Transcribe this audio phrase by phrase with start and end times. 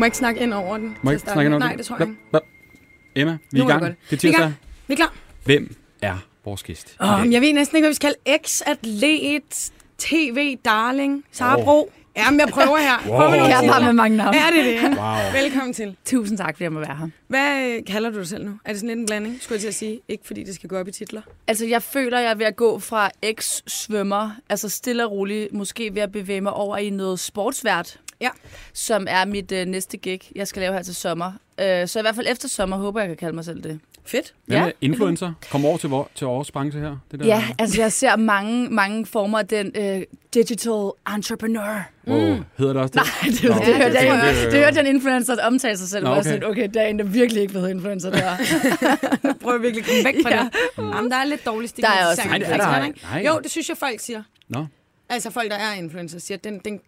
[0.00, 0.96] må ikke snakke ind over den.
[1.02, 1.50] Må ikke snakke med.
[1.50, 1.64] noget?
[1.64, 2.40] Nej, det tror jeg ikke.
[3.14, 3.84] Emma, vi er i gang.
[3.84, 4.52] Det er tirsdag.
[4.86, 5.14] Vi er klar.
[5.44, 6.96] Hvem er vores gæst?
[7.00, 11.62] Oh, jeg ved næsten ikke, hvad vi skal kalde ex-atlet, tv-darling, Sara.
[11.62, 11.92] Bro.
[12.16, 13.10] Jamen, jeg prøver her.
[13.10, 13.18] Wow.
[13.18, 14.38] Prøv Jeg har med mange navne.
[14.38, 14.98] Er det det?
[14.98, 15.42] Wow.
[15.42, 15.96] Velkommen til.
[16.04, 17.08] Tusind tak, fordi jeg må være her.
[17.28, 18.52] Hvad øh, kalder du dig selv nu?
[18.64, 20.00] Er det sådan lidt en blanding, skulle jeg til at sige?
[20.08, 21.22] Ikke fordi det skal gå op i titler.
[21.46, 25.94] Altså, jeg føler, jeg er ved at gå fra eks-svømmer, altså stille og roligt, måske
[25.94, 28.28] ved at bevæge mig over i noget sportsvært, Ja.
[28.72, 31.32] som er mit øh, næste gig, jeg skal lave her til sommer.
[31.60, 33.80] Øh, så i hvert fald efter sommer håber jeg, jeg kan kalde mig selv det.
[34.04, 34.34] Fedt.
[34.46, 34.66] Hvem Ja.
[34.68, 35.32] er influencer?
[35.50, 36.96] Kom over til, vor, til vores branche her.
[37.10, 37.26] Det der.
[37.26, 40.02] Ja, altså jeg ser mange, mange former af den øh,
[40.34, 41.82] digital entrepreneur.
[42.06, 42.18] Wow.
[42.58, 42.94] Hedder det også det?
[42.94, 45.78] Nej, det, Nå, det, det, hørte det- jeg, det- det hørte jeg en influencer omtale
[45.78, 46.24] sig selv, Nå, og okay.
[46.30, 48.36] sådan, okay, der er en, der virkelig ikke ved influencer der.
[49.42, 50.48] Prøv at virkelig komme væk fra Ja.
[50.76, 50.94] det.
[50.94, 53.24] Jamen, der er lidt dårlig Der er også- Nej, det er der det, Nej.
[53.26, 54.22] Jo, det synes jeg, folk siger.
[54.48, 54.66] Nå.
[55.08, 56.80] Altså folk, der er influencer, siger, den, den,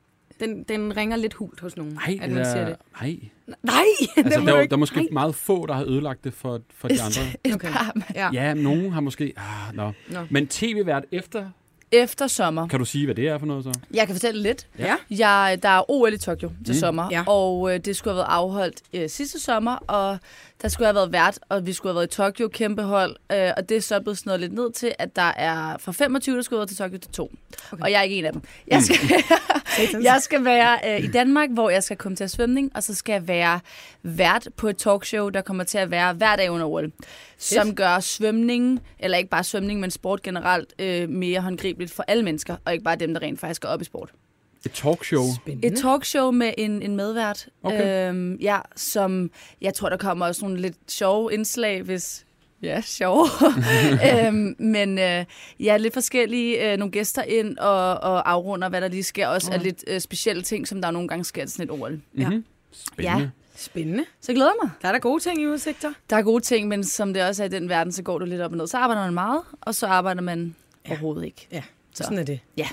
[0.42, 2.76] den, den ringer lidt hult hos nogen, Nej, at man siger det.
[3.00, 3.16] Nej.
[3.62, 3.74] Nej,
[4.16, 5.08] Altså, det der, må er, der er måske Nej.
[5.12, 7.22] meget få, der har ødelagt det for, for de andre.
[7.44, 7.68] Et Okay.
[7.72, 8.30] par, Ja.
[8.32, 9.32] Ja, nogen har måske...
[9.36, 9.92] Ah, nå.
[10.08, 10.18] Nå.
[10.30, 11.50] Men tv-vært efter,
[11.92, 12.68] Efter sommer.
[12.68, 13.72] kan du sige, hvad det er for noget så?
[13.94, 14.66] Jeg kan fortælle lidt.
[14.78, 14.94] Ja.
[15.10, 16.78] Jeg, der er OL i Tokyo til Mm.
[16.80, 17.24] sommer, Ja.
[17.26, 20.18] og øh, det skulle have været afholdt øh, sidste sommer, og
[20.62, 23.50] der skulle have været vært, og vi skulle have været i Tokyo, kæmpe hold, øh,
[23.56, 26.42] og det er så blevet snået lidt ned til, at der er fra 25, der
[26.42, 27.32] skulle været til Tokyo til 2.
[27.72, 27.82] Okay.
[27.82, 28.42] Og jeg er ikke en af dem.
[28.66, 28.98] Jeg skal,
[30.02, 32.94] jeg skal være øh, i Danmark, hvor jeg skal komme til at svømning, og så
[32.94, 33.60] skal jeg være
[34.02, 36.92] vært på et talkshow, der kommer til at være hver dag under OL,
[37.38, 42.22] som gør svømning, eller ikke bare svømning, men sport generelt, øh, mere håndgribeligt for alle
[42.22, 44.12] mennesker, og ikke bare dem, der rent faktisk går op i sport.
[44.66, 45.24] Et talkshow.
[45.36, 45.68] Spændende.
[45.68, 48.08] Et talkshow med en, en medvært, Okay.
[48.08, 52.24] øhm, ja, som jeg tror, der kommer også nogle lidt sjove indslag, hvis...
[52.62, 53.26] Ja, sjove.
[54.26, 55.24] øhm, men øh,
[55.60, 59.26] ja, lidt forskellige, øh, nogle gæster ind og, og afrunder, hvad der lige sker.
[59.26, 59.54] Også mm.
[59.54, 62.00] er lidt øh, specielle ting, som der nogle gange sker til sådan et OL.
[62.12, 62.44] Mm-hmm.
[62.72, 63.30] Spændende.
[63.56, 64.04] Spændende.
[64.20, 64.70] Så jeg glæder mig.
[64.82, 65.92] Der er der gode ting i udsigter.
[66.10, 68.24] Der er gode ting, men som det også er i den verden, så går du
[68.24, 68.66] lidt op og ned.
[68.66, 70.54] Så arbejder man meget, og så arbejder man
[70.86, 70.90] ja.
[70.90, 71.46] overhovedet ikke.
[71.52, 71.62] Ja,
[71.94, 72.02] Så.
[72.02, 72.40] sådan er det.
[72.56, 72.68] Ja.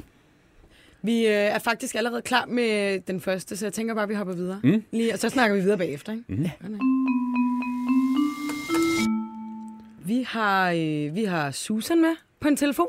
[1.01, 4.15] Vi øh, er faktisk allerede klar med den første, så jeg tænker bare, at vi
[4.15, 4.59] hopper videre.
[4.63, 4.83] Mm.
[4.91, 6.11] Lige, og så snakker vi videre bagefter.
[6.11, 6.23] Ikke?
[6.27, 6.41] Mm.
[6.43, 6.51] Ja.
[10.05, 12.87] Vi har, øh, vi har Susan med på en telefon.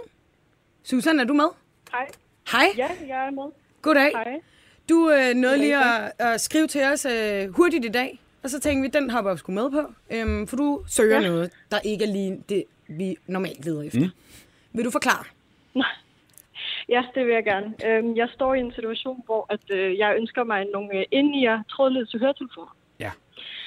[0.82, 1.44] Susan, er du med?
[1.92, 2.06] Hej.
[2.52, 2.66] Hej.
[2.76, 3.52] Ja, jeg er med.
[3.82, 4.10] Goddag.
[4.10, 4.40] Hej.
[4.88, 8.60] Du øh, nåede lige at, at skrive til os øh, hurtigt i dag, og så
[8.60, 9.92] tænkte vi, den hopper vi sgu med på.
[10.10, 11.28] Øhm, for du søger ja.
[11.28, 14.00] Noget, der ikke er lige det, vi normalt leder efter.
[14.00, 14.10] Mm.
[14.72, 15.24] Vil du forklare?
[16.90, 17.74] Ja, det vil jeg gerne.
[17.86, 21.62] Øhm, jeg står i en situation, hvor at, øh, jeg ønsker mig nogle øh, indeniger
[21.70, 22.76] trådløse høretelefoner.
[23.00, 23.10] Ja.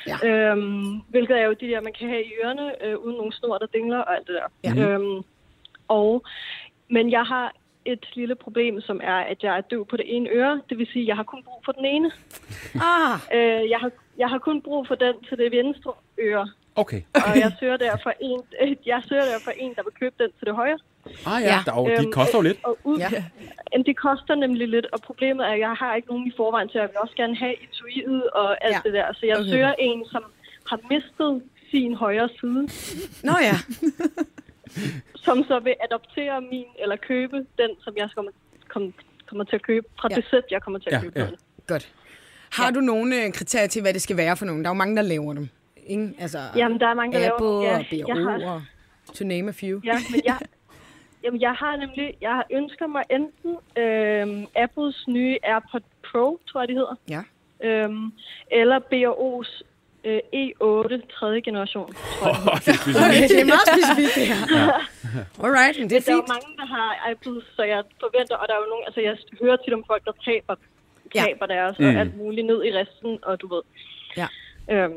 [0.07, 0.17] Ja.
[0.27, 3.57] Øhm, hvilket er jo de der, man kan have i ørerne, øh, uden nogen snor,
[3.57, 4.47] der dingler og alt det der.
[4.63, 4.89] Ja.
[4.89, 5.23] Øhm,
[5.87, 6.23] og,
[6.89, 7.53] men jeg har
[7.85, 10.61] et lille problem, som er, at jeg er døv på det ene øre.
[10.69, 12.11] Det vil sige, at jeg har kun brug for den ene.
[12.75, 16.49] Ah, Øh, jeg, har, jeg har kun brug for den til det venstre øre.
[16.75, 17.01] Okay.
[17.13, 18.41] Og jeg søger derfor en,
[18.85, 20.79] jeg søger derfor en, der vil købe den til det højre.
[21.25, 21.63] Ah ja, Ja.
[21.67, 21.71] ja.
[21.71, 22.57] Er jo- de Øhm, koster jo lidt.
[22.63, 23.09] Og ud, Ja.
[23.11, 23.23] ja.
[23.73, 26.69] Jamen, det koster nemlig lidt, og problemet er, at jeg har ikke nogen i forvejen
[26.69, 28.77] til, at jeg vil også gerne have etuiet og alt Ja.
[28.77, 28.81] ja.
[28.83, 29.13] det der.
[29.13, 29.49] Så jeg Okay.
[29.49, 30.23] søger en, som
[30.69, 32.61] har mistet sin højre side,
[33.23, 33.55] nå ja.
[35.25, 38.31] som så vil adoptere min, eller købe den, som jeg kommer,
[38.67, 38.91] kommer,
[39.29, 40.15] kommer til at købe, fra Ja.
[40.15, 40.21] ja.
[40.21, 41.19] det sæt, jeg kommer til at Ja, købe.
[41.19, 41.25] ja.
[41.25, 41.31] Ja.
[41.67, 41.89] Godt.
[42.51, 44.63] Har du nogle øh, kriterier til, hvad det skal være for nogen?
[44.63, 45.49] Der er jo mange, der laver dem.
[45.85, 48.61] Ingen, altså, Jamen, der er mange, der Abo laver og ja, jeg har, BRO og
[49.15, 49.81] to name a few.
[49.85, 50.37] Ja, men jeg,
[51.23, 56.67] jamen, jeg har nemlig, jeg ønsker mig enten øhm, Apples nye AirPod Pro, tror jeg,
[56.67, 57.21] det hedder, Ja.
[57.67, 58.11] øhm,
[58.51, 59.51] eller BRO's
[60.03, 61.93] øh, E8 tredje generation.
[61.93, 62.37] Tror jeg.
[62.51, 63.05] Oh, det er.
[63.05, 64.41] Okay, det er meget specifikt, det her.
[65.45, 66.33] Alright, men det er Der er jo fint.
[66.35, 69.57] mange, der har iPods, så jeg forventer, og der er jo nogen, altså jeg hører
[69.63, 70.55] tit om folk, der taber,
[71.15, 71.21] Ja.
[71.27, 71.85] taber deres Mm.
[71.85, 73.61] og alt muligt ned i resten, og du ved.
[74.17, 74.27] Ja.
[74.71, 74.93] Øhm,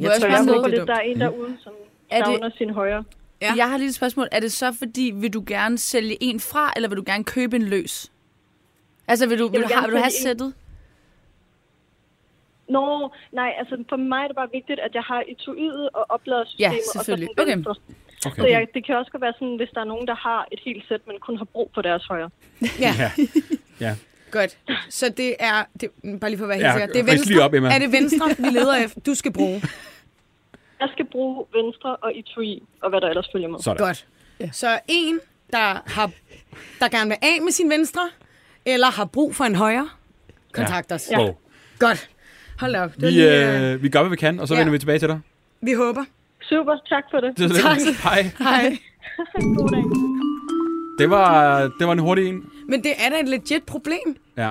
[0.00, 0.60] jeg så spørge jeg noget?
[0.60, 1.72] håber Det er lidt, der er en derude, som
[2.10, 3.04] Er det- savner sin højre.
[3.42, 3.52] Ja.
[3.56, 4.28] Jeg har lige et spørgsmål.
[4.32, 7.56] Er det så fordi, vil du gerne sælge en fra, eller vil du gerne købe
[7.56, 8.12] en løs?
[9.08, 10.54] Altså, vil du, vil vil du, have, vil du have sættet?
[12.68, 16.72] Nå, nej, altså for mig er det bare vigtigt, at jeg har etuiet og opladersystemet.
[16.72, 17.28] Ja, og så selvfølgelig.
[17.36, 17.52] den Okay.
[17.54, 17.74] venstre.
[18.26, 18.42] Okay.
[18.42, 20.60] Så jeg, det kan også godt være sådan, hvis der er nogen, der har et
[20.64, 22.30] helt sæt, men kun har brug for deres højre.
[22.84, 23.10] Ja, Ja.
[23.80, 23.96] ja.
[24.30, 24.58] godt.
[24.88, 25.90] Så det er, det,
[26.20, 27.74] bare lige for at være helt Ja, sikker, det er venstre, op, Emma.
[27.74, 29.62] er det venstre, vi leder efter, du skal bruge.
[30.80, 33.58] Jeg skal bruge venstre og etui, og hvad der ellers følger med.
[33.60, 33.86] Sådan.
[33.86, 34.06] Godt.
[34.52, 35.20] Så en,
[35.52, 36.10] der, har,
[36.80, 38.10] der gerne vil af med sin venstre,
[38.66, 39.88] eller har brug for en højre,
[40.52, 41.08] kontakt os.
[41.10, 41.18] Ja.
[41.18, 41.36] Wow.
[41.78, 42.10] Godt.
[42.60, 42.92] Hold op.
[42.94, 44.60] Det var Vi, lige, øh, øh, vi gør, hvad vi kan, og så Ja.
[44.60, 45.20] vender vi tilbage til dig.
[45.60, 46.04] vi håber.
[46.42, 47.38] Super, tak for det.
[47.38, 47.78] Det Tak.
[48.02, 48.22] Hej.
[48.38, 48.76] Hej.
[49.58, 49.82] God dag.
[50.98, 52.50] Det var, det var en hurtig en.
[52.68, 54.16] Men det er da et legit problem.
[54.36, 54.50] Ja.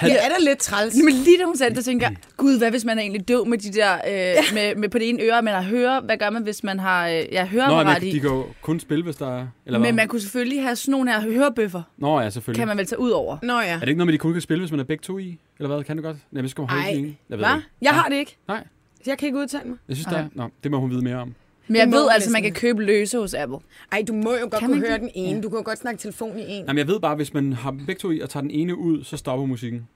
[0.00, 0.96] Det er da lidt træls.
[1.04, 3.28] Men lige da hun sagde det, der tænker jeg, gud, hvad hvis man er egentlig
[3.28, 6.16] døv med de der, øh, med, med på det ene øre, men at høre, hvad
[6.16, 8.12] gør man, hvis man har, øh, ja, Nå, høreapparat men i?
[8.12, 9.46] de kan jo kun spille, hvis der er...
[9.66, 9.88] Eller hvad?
[9.88, 12.60] Men man kunne selvfølgelig have sådan nogle her hørebøffer, Nå ja, selvfølgelig.
[12.60, 13.36] kan man vel tage ud over.
[13.42, 13.74] Nå ja.
[13.74, 15.38] Er det ikke noget med, de kun kan spille, hvis man er begge to i?
[15.58, 15.84] Eller hvad?
[15.84, 16.16] Kan du godt?
[16.30, 16.88] Nej, det skal man Ej.
[16.90, 17.16] i en.
[17.30, 17.56] Jeg ved Hvad?
[17.56, 17.68] ikke.
[17.82, 18.36] Jeg har det ikke.
[18.48, 18.64] Nej,
[19.04, 19.78] Så jeg kan ikke udtale mig.
[19.88, 20.24] jeg synes, der er...
[20.34, 21.34] Nå, det må hun vide mere om.
[21.70, 23.58] Men jeg ved altså, man kan købe løse hos Apple.
[23.92, 25.42] Ej, du må jo godt Kan kunne høre den ene.
[25.42, 26.64] Du kan jo godt snakke telefon i en.
[26.66, 28.76] Jamen, jeg ved bare, hvis man har dem begge to i og tager den ene
[28.76, 29.88] ud, så stopper musikken.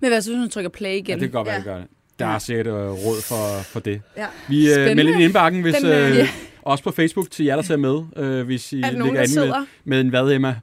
[0.00, 1.20] Men hvad så, hvis man trykker play Ja, igen?
[1.20, 1.58] det kan godt være, Ja.
[1.60, 1.86] at det gør det.
[2.18, 4.00] Der er sikkert øh, råd for, for det.
[4.16, 4.26] Ja.
[4.48, 4.94] Vi øh, Spændende.
[4.94, 6.28] melder ind i indbakken, hvis, Den, øh, øh, ja.
[6.62, 9.40] også på Facebook til jer, der ser med, øh, hvis I Er ligger der inde
[9.46, 9.54] med,
[9.84, 10.56] med en hvad, Emma.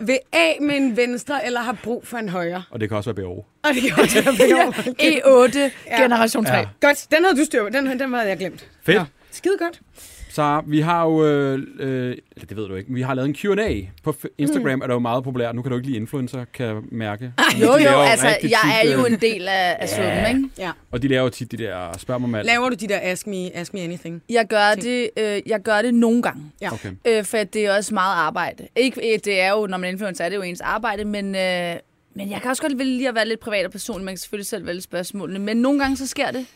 [0.00, 2.62] Vil A med en venstre, eller har brug for en højre?
[2.70, 3.30] Og det kan også være BO.
[3.62, 4.72] Og det kan også være behov.
[5.52, 6.02] E8 Ja.
[6.02, 6.54] generation 3.
[6.56, 6.64] Ja.
[6.80, 7.68] Godt, den havde du styr på.
[7.68, 8.66] Den, den havde jeg glemt.
[8.86, 8.98] Fedt.
[8.98, 9.80] Nå, Skide godt.
[10.30, 13.34] Så vi har jo, øh, øh, eller det ved du ikke, vi har lavet en
[13.34, 13.80] Q&A.
[14.02, 14.82] På F- Instagram mm.
[14.82, 15.54] er der jo meget populært.
[15.54, 17.32] Nu kan du ikke lide influencer, kan jeg mærke.
[17.60, 18.52] Jo, De laver jo, altså, jeg tit,
[18.90, 20.48] er jo øh, en del af, af suppen, ikke?
[20.58, 20.70] Ja.
[20.90, 22.46] Og de laver jo tit de der spørg mig om alt.
[22.46, 24.22] Laver du de der ask me, ask me anything?
[24.28, 26.42] Jeg gør det, øh, jeg gør det nogle gange.
[26.60, 26.72] Ja.
[26.72, 26.90] Okay.
[27.06, 28.68] Øh, for det er også meget arbejde.
[28.76, 31.34] Ikke, øh, det er jo, når man er influencer, er det jo ens arbejde, men,
[31.34, 31.74] øh,
[32.14, 34.04] men jeg kan også godt vælge lige at være lidt privat og personlig.
[34.04, 36.46] Man kan selvfølgelig selv vælge spørgsmålene, men nogle gange så sker det.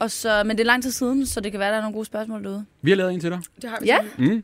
[0.00, 0.04] Ja.
[0.04, 1.94] Og så, men det er lang tid siden, så det kan være, der er nogle
[1.94, 2.64] gode spørgsmål derude.
[2.82, 3.40] Vi har lavet en til dig.
[3.62, 3.98] Det har vi Ja.
[4.18, 4.42] Mm.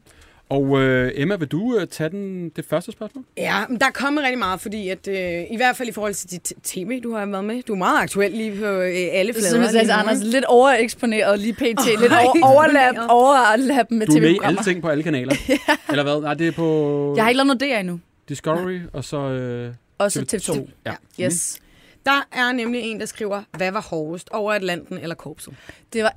[0.49, 3.25] Og øh, Emma, vil du øh, tage den, det første spørgsmål?
[3.37, 6.15] Ja, men der er kommet rigtig meget, fordi at, øh, i hvert fald i forhold
[6.15, 9.33] til dit tv, du har været med, du er meget aktuel lige på øh, alle
[9.33, 9.51] flader.
[9.51, 11.61] Som jeg sagde Anders, lidt overeksponeret lige pt.
[12.01, 14.63] lidt over, overlap, overlap med Du er med i alle tv-programmer.
[14.63, 15.35] ting på alle kanaler.
[15.91, 16.21] Eller hvad?
[16.21, 18.01] Nej, det er på Jeg har ikke lavet noget der endnu.
[18.29, 19.17] Discovery, og så...
[19.19, 20.53] Øh, Og så TV2.
[20.57, 20.71] TV2.
[20.87, 20.95] ja.
[21.25, 21.59] Yes.
[22.07, 25.55] Der er nemlig en, der skriver, hvad var hårdest over Atlanten eller korpset?
[25.93, 26.15] Det var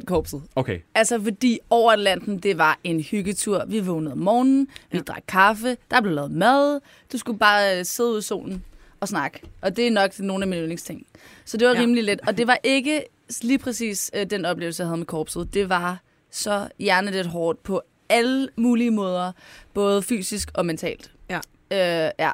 [0.00, 0.42] 100% korpset.
[0.56, 0.80] Okay.
[0.94, 3.64] Altså, fordi over Atlanten, det var en hyggetur.
[3.68, 5.02] Vi vågnede om morgenen, vi Ja.
[5.02, 6.80] drak kaffe, der blev lavet mad.
[7.12, 8.64] Du skulle bare øh, sidde ude i solen
[9.00, 9.40] og snakke.
[9.62, 11.06] Og det er nok nogle af mine yndlingsting.
[11.44, 11.80] Så det var Ja.
[11.80, 12.20] rimelig let.
[12.26, 13.02] Og det var ikke
[13.42, 15.54] lige præcis øh, den oplevelse, jeg havde med korpset.
[15.54, 15.98] Det var
[16.30, 19.32] så hjerneligt hårdt på alle mulige måder.
[19.74, 21.10] Både fysisk og mentalt.
[21.30, 21.40] Ja.
[21.72, 22.30] Øh, ja.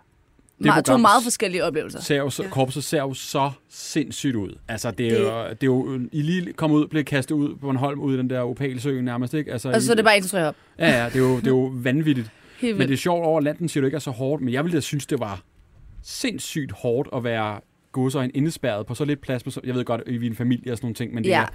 [0.63, 2.01] Det Meget, to meget forskellige oplevelser.
[2.01, 2.49] Ser jo, så, Ja.
[2.49, 4.59] korpset ser jo så sindssygt ud.
[4.69, 6.01] Altså, det er, Det- jo, det er jo...
[6.13, 9.01] I lige kom ud, blev kastet ud på en holm ud i den der opalsø
[9.01, 9.53] nærmest, ikke?
[9.53, 10.57] Altså, Og så er det bare en, op.
[10.79, 12.31] Ja, ja, det er jo, det er jo vanvittigt.
[12.61, 14.65] Helt Men det er sjovt over Atlanten, siger du ikke er så hårdt, men jeg
[14.65, 15.41] ville da synes, det var
[16.03, 17.61] sindssygt hårdt at være
[17.93, 19.47] godsøjne indespærret på så lidt plads.
[19.47, 21.25] Med så, jeg ved godt, at vi er en familie og sådan nogle ting, men
[21.25, 21.43] det, Ja.
[21.43, 21.47] er,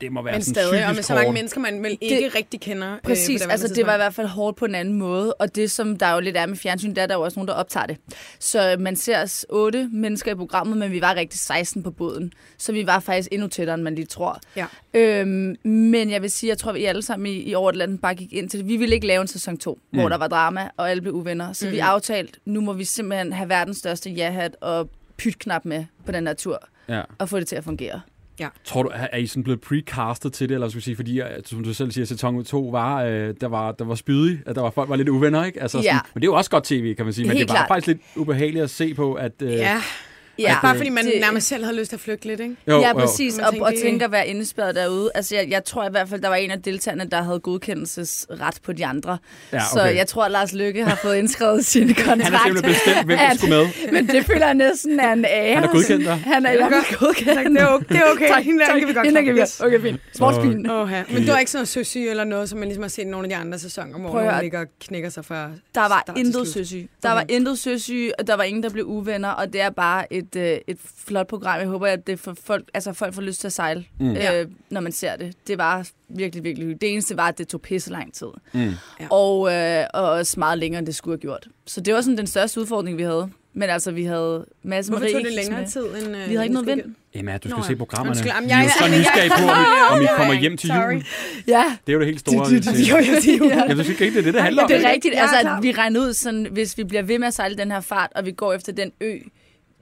[0.00, 1.34] det må være Men sådan stadig, og med så mange hårdt.
[1.38, 2.92] mennesker, man vel ikke rigtig kender.
[2.94, 5.54] øh, Præcis, daværende altså det var i hvert fald hårdt på en anden måde, og
[5.54, 7.54] det som der jo lidt er med fjernsyn, der er der jo også nogen, der
[7.54, 7.96] optager det.
[8.38, 12.32] Så man ser os otte mennesker i programmet, men vi var rigtig 16 på båden,
[12.58, 14.40] så vi var faktisk endnu tættere, end man lige tror.
[14.56, 14.66] Ja.
[14.94, 18.32] Øhm, men jeg vil sige, jeg tror, vi alle sammen i, i Overatlanten bare gik
[18.32, 18.68] ind til det.
[18.68, 19.98] Vi ville ikke lave en sæson 2, mm.
[19.98, 21.52] hvor der var drama, og alle blev uvenner.
[21.52, 21.72] Så mm.
[21.72, 26.26] vi aftalte, nu må vi simpelthen have verdens største ja-hat og pytknap med på den
[26.26, 26.58] her tur,
[26.88, 27.02] Ja.
[27.18, 28.00] og få det til at fungere.
[28.64, 31.64] Tror du, er I sådan blevet precastet til det, eller skulle jeg sige, fordi, som
[31.64, 34.70] du selv siger, sæson 2 var, øh, der var, der var spydig, at der var
[34.70, 35.62] folk var lidt uvenner, ikke?
[35.62, 35.82] Altså, Ja.
[35.82, 37.56] sådan, men det er jo også godt tv, kan man sige, men Helt det var
[37.56, 37.68] klart.
[37.68, 39.32] faktisk lidt ubehageligt at se på, at...
[39.42, 39.82] Øh, Ja,
[40.38, 42.56] Ja, bare fordi man det- nærmest selv havde lyst til at flygte lidt, ikke?
[42.68, 42.94] jo, ja, jo.
[42.94, 43.36] præcis.
[43.36, 45.10] Man Og, tænker, og tænker at være indespærret derude.
[45.14, 48.54] Altså, jeg, jeg tror i hvert fald, der var en af deltagerne, der havde godkendelsesret
[48.64, 49.18] på de andre.
[49.52, 49.96] Ja, Så okay.
[49.96, 52.22] jeg tror, at Lars Lykke har fået indskrevet sin kontrakt.
[52.22, 53.66] Han har simpelthen bestemt, hvem at- skulle med.
[53.92, 55.54] Men det føler jeg næsten er en ære.
[55.54, 56.16] Han har godkendt dig.
[56.16, 57.50] Han er i hvert fald godkendt.
[57.50, 57.84] Det er okay.
[57.88, 58.28] Det er okay.
[58.28, 58.78] Tak, Hende tak.
[58.78, 59.40] kan vi godt Hende der kan vi.
[59.60, 60.00] Okay, fint.
[60.14, 60.70] Sportspigen.
[60.70, 61.02] Åh, ja.
[61.08, 63.06] Men du har ikke sådan noget søsyge eller noget, som man ligesom har set i
[63.06, 66.48] nogle af de andre sæsoner, hvor man ligger og knækker sig fra Der var intet
[66.48, 66.88] søsyge.
[67.02, 70.12] Der var intet søsyge, og der var ingen, der blev uvenner, og det er bare
[70.12, 71.58] et, øh, et flot program.
[71.60, 74.10] Jeg håber, at det får folk, altså folk får lyst til at sejle, Mm.
[74.16, 75.34] øh, når man ser det.
[75.46, 76.80] Det var virkelig, virkelig hyggeligt.
[76.80, 78.26] Det eneste var, at det tog pisse lang tid.
[78.52, 78.72] Mm.
[79.10, 81.48] Og, øh, og også meget længere, end det skulle have gjort.
[81.66, 83.30] Så det var sådan den største udfordring, vi havde.
[83.56, 85.68] Men altså, vi havde masse Hvorfor Marie tog det længere med.
[85.68, 86.16] tid end...
[86.16, 86.94] øh, Vi havde ikke noget vind.
[87.14, 88.10] Emma, du skal Nå, se programmerne.
[88.10, 88.32] undskyld.
[88.34, 90.34] Jamen, Vi er jeg- jo så jeg- nysgerrige på, om I, om I Ja, kommer
[90.34, 90.92] hjem til sorry.
[90.94, 91.04] jul.
[91.48, 92.34] Ja, Det er jo det helt store.
[92.90, 93.48] Jo, jo, jo.
[93.48, 93.62] Ja.
[93.64, 94.68] Jeg synes ikke, det er det, det handler om.
[94.68, 95.14] det er rigtigt.
[95.14, 97.70] Jeg Altså, at vi regner ud, sådan, hvis vi bliver ved med at sejle den
[97.70, 99.18] her fart, og vi går efter den ø,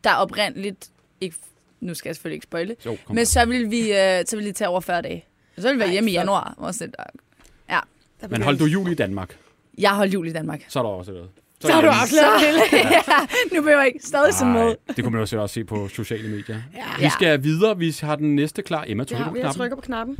[0.05, 0.89] der oprindeligt...
[1.21, 1.37] Ikke,
[1.81, 2.77] nu skal jeg selvfølgelig ikke.
[2.87, 3.33] Jo, kom Men så...
[3.33, 5.25] så vil vi, øh, så vil det tage over 40 dage.
[5.57, 6.55] Og så vil vi være Ej, hjemme i januar.
[6.57, 6.93] Og sådan.
[6.99, 9.37] Der Men blev- hold du jul i Danmark,
[9.79, 10.65] Jeg holdt jul i Danmark.
[10.69, 11.29] så er der også noget.
[11.61, 12.01] Så har du hjemme.
[12.03, 12.79] afsløret det.
[12.91, 14.75] ja, nu behøver jeg ikke stadig se med.
[14.97, 16.63] Det kunne man også også se på sociale medier.
[16.75, 17.05] Ja.
[17.05, 17.79] Vi skal videre.
[17.79, 18.85] Vi har den næste klar.
[18.89, 19.41] Emma, trykker har på vi.
[19.41, 19.59] Jeg knappen.
[19.61, 20.17] trykker på knappen.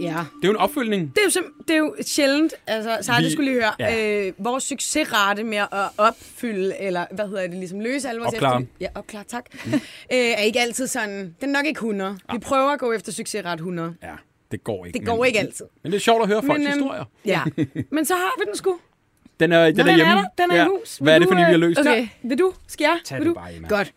[0.00, 0.08] Ja.
[0.08, 1.08] Det er jo en opfølgning.
[1.14, 3.72] Det er jo, sim- det er jo sjældent, altså, så Vi- det skulle lige høre,
[3.78, 3.94] ja.
[3.94, 4.26] ja.
[4.26, 8.60] øh, vores succesrate med at opfylde, eller hvad hedder det, ligesom løse alle vores Opklare.
[8.62, 8.74] efter...
[8.80, 9.44] Ja, opklare, tak.
[9.64, 9.72] Mm.
[9.74, 9.80] øh,
[10.10, 12.18] er ikke altid sådan, den er nok ikke 100.
[12.32, 13.94] Vi prøver at gå efter succesret 100.
[14.02, 14.08] Ja,
[14.50, 14.98] det går ikke.
[14.98, 15.64] Det går men, ikke altid.
[15.82, 17.04] Men det er sjovt at høre folks Men, øhm, historier.
[17.24, 17.40] Ja,
[17.96, 18.78] men så har vi den sgu.
[19.40, 20.12] Den er, den Nå, er den hjemme.
[20.12, 20.44] er der.
[20.46, 20.98] Den er i hus.
[20.98, 21.80] Hvad er Vil det for en, vi har øh, løst?
[21.80, 22.08] Okay.
[22.22, 22.52] Vil du?
[22.68, 22.98] Skal jeg?
[23.04, 23.40] Tag Vil det du?
[23.40, 23.52] bare.
[23.68, 23.92] Godt.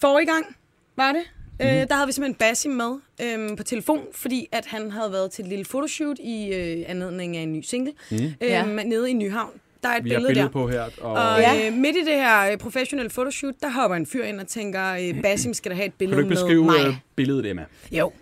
[0.00, 0.56] Forrige gang
[0.96, 1.22] var det.
[1.60, 1.68] Mhm.
[1.68, 5.30] Øh, der havde vi simpelthen Basim med øhm, på telefon, fordi at han havde været
[5.30, 8.18] til et lille fotoshoot i øh, anledning af en ny single Mhm.
[8.24, 8.64] øhm, Ja.
[8.84, 9.50] nede i Nyhavn.
[9.82, 10.52] Der er et Vi har billede, billede der.
[10.52, 10.82] på her.
[11.00, 11.66] Og, Og Ja.
[11.66, 14.92] øh, midt i det her øh, professionelle photoshoot, der hopper en fyr ind og tænker,
[14.94, 16.86] øh, Basim skal da have et kan billede du ikke med beskrive mig.
[16.86, 17.64] øh, billedet, Emma?
[17.92, 18.12] Jo.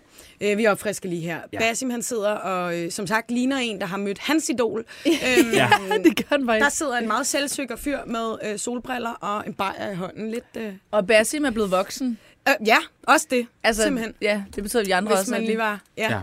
[0.41, 1.37] Øh, vi opfrisker lige her.
[1.53, 1.59] Ja.
[1.59, 4.79] Basim han sidder og øh, som sagt ligner en, der har mødt hans idol.
[5.05, 5.15] øhm,
[5.53, 5.69] Ja.
[6.03, 6.77] det gør Der faktisk.
[6.77, 10.31] sidder en meget selvsikker fyr med øh, solbriller og en bajer i hånden.
[10.31, 10.73] Lidt, øh...
[10.91, 12.17] Og Basim er blevet voksen.
[12.49, 13.47] Øh, ja, også det.
[13.63, 14.13] Altså, Simpelthen.
[14.21, 15.81] Ja, det betyder, at vi andre Hvis også man lige var.
[15.97, 16.21] Ja.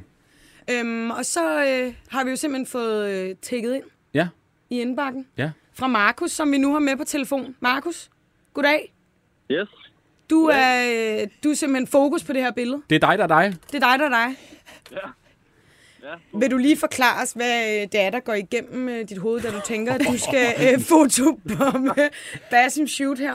[0.69, 0.79] Ja.
[0.81, 3.85] Øhm, og så øh, har vi jo simpelthen fået øh, tækket ind
[4.15, 4.29] Ja.
[4.71, 5.51] i indbakken Ja.
[5.75, 7.57] fra Markus, som vi nu har med på telefon.
[7.61, 8.11] Markus,
[8.55, 8.93] goddag.
[9.51, 9.69] Yes.
[10.31, 12.83] Du er, øh, du er simpelthen fokus på det her billede.
[12.91, 13.57] Det er dig, der er dig.
[13.73, 14.37] Det er dig, der er dig.
[14.93, 14.97] Ja.
[16.03, 16.15] Ja.
[16.39, 19.41] Vil du lige forklare os, hvad øh, det er, der går igennem øh, dit hoved,
[19.41, 22.09] da du tænker, at du skal øh, fotobombe
[22.51, 23.35] Basim Shoot her?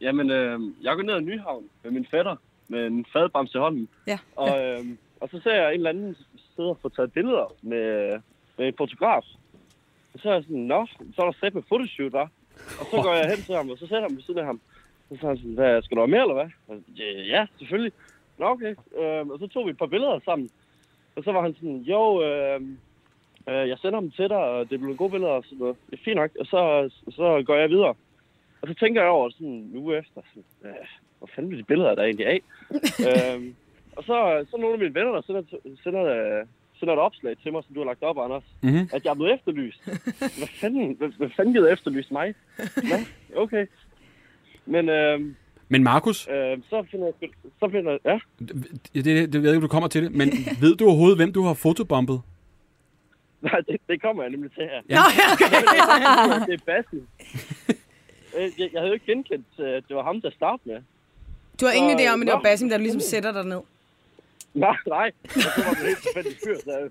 [0.00, 2.36] Jamen, øh, jeg går ned ad Nyhavn med min fætter
[2.68, 3.88] med en fadbamse i hånden.
[4.06, 4.18] Ja.
[4.36, 4.84] Og, øh,
[5.20, 6.16] og så ser jeg en eller anden
[6.56, 8.20] sidde og få taget billeder med,
[8.58, 9.24] med en fotograf.
[10.14, 12.28] Og så er jeg sådan, nå, så er der sat med photoshoot, hva'?
[12.80, 14.46] Og så går jeg hen til ham, og så sætter jeg mig ved siden af
[14.46, 14.60] ham.
[15.08, 16.50] Så er han sådan, hvad, skal du have mere, eller hvad?
[16.68, 17.92] Og, ja, ja, selvfølgelig.
[18.38, 18.74] Nå, okay.
[18.98, 20.50] Øh, og så tog vi et par billeder sammen.
[21.16, 22.60] Og så var han sådan, jo, øh,
[23.48, 25.76] øh, jeg sender dem til dig, og det bliver gode billeder og sådan noget.
[25.90, 26.30] Det er fint nok.
[26.40, 27.94] Og så, så går jeg videre.
[28.62, 30.86] Og så tænker jeg over sådan en uge efter, sådan, øh,
[31.18, 32.40] hvor fanden bliver de billeder der egentlig af?
[33.34, 33.54] øhm,
[33.96, 35.42] og så, så nogle af mine venner, der sender,
[35.82, 36.46] sender, øh,
[36.78, 38.88] sender et opslag til mig, som du har lagt op, Anders, Mhm.
[38.92, 39.84] at jeg er blevet efterlyst.
[40.18, 42.34] Hvad fanden, hvad, hvad fanden gider efterlyse mig?
[42.76, 42.96] Nå,
[43.42, 43.66] okay.
[44.66, 45.20] Men øh,
[45.68, 47.28] Men Markus, øh, så finder jeg,
[47.60, 50.28] så finder jeg, ja, det, det, det ved jeg ikke, du kommer til det, men
[50.62, 52.20] ved du overhovedet, hvem du har fotobombet?
[53.40, 54.80] nej, det, det kommer jeg nemlig til her.
[54.88, 54.94] Ja.
[54.94, 56.46] Nå, okay.
[56.52, 57.02] det er Basil.
[58.36, 60.80] Øh, jeg, jeg havde jo ikke genkendt, øh, at det var ham, der startede med.
[61.60, 62.40] Du har ingen idé om, at det var.
[62.42, 63.60] Basim, der ligesom sætter dig ned.
[64.54, 65.10] Nej, nej.
[65.28, 66.88] Så var det en helt tilfældig fyr, så jeg,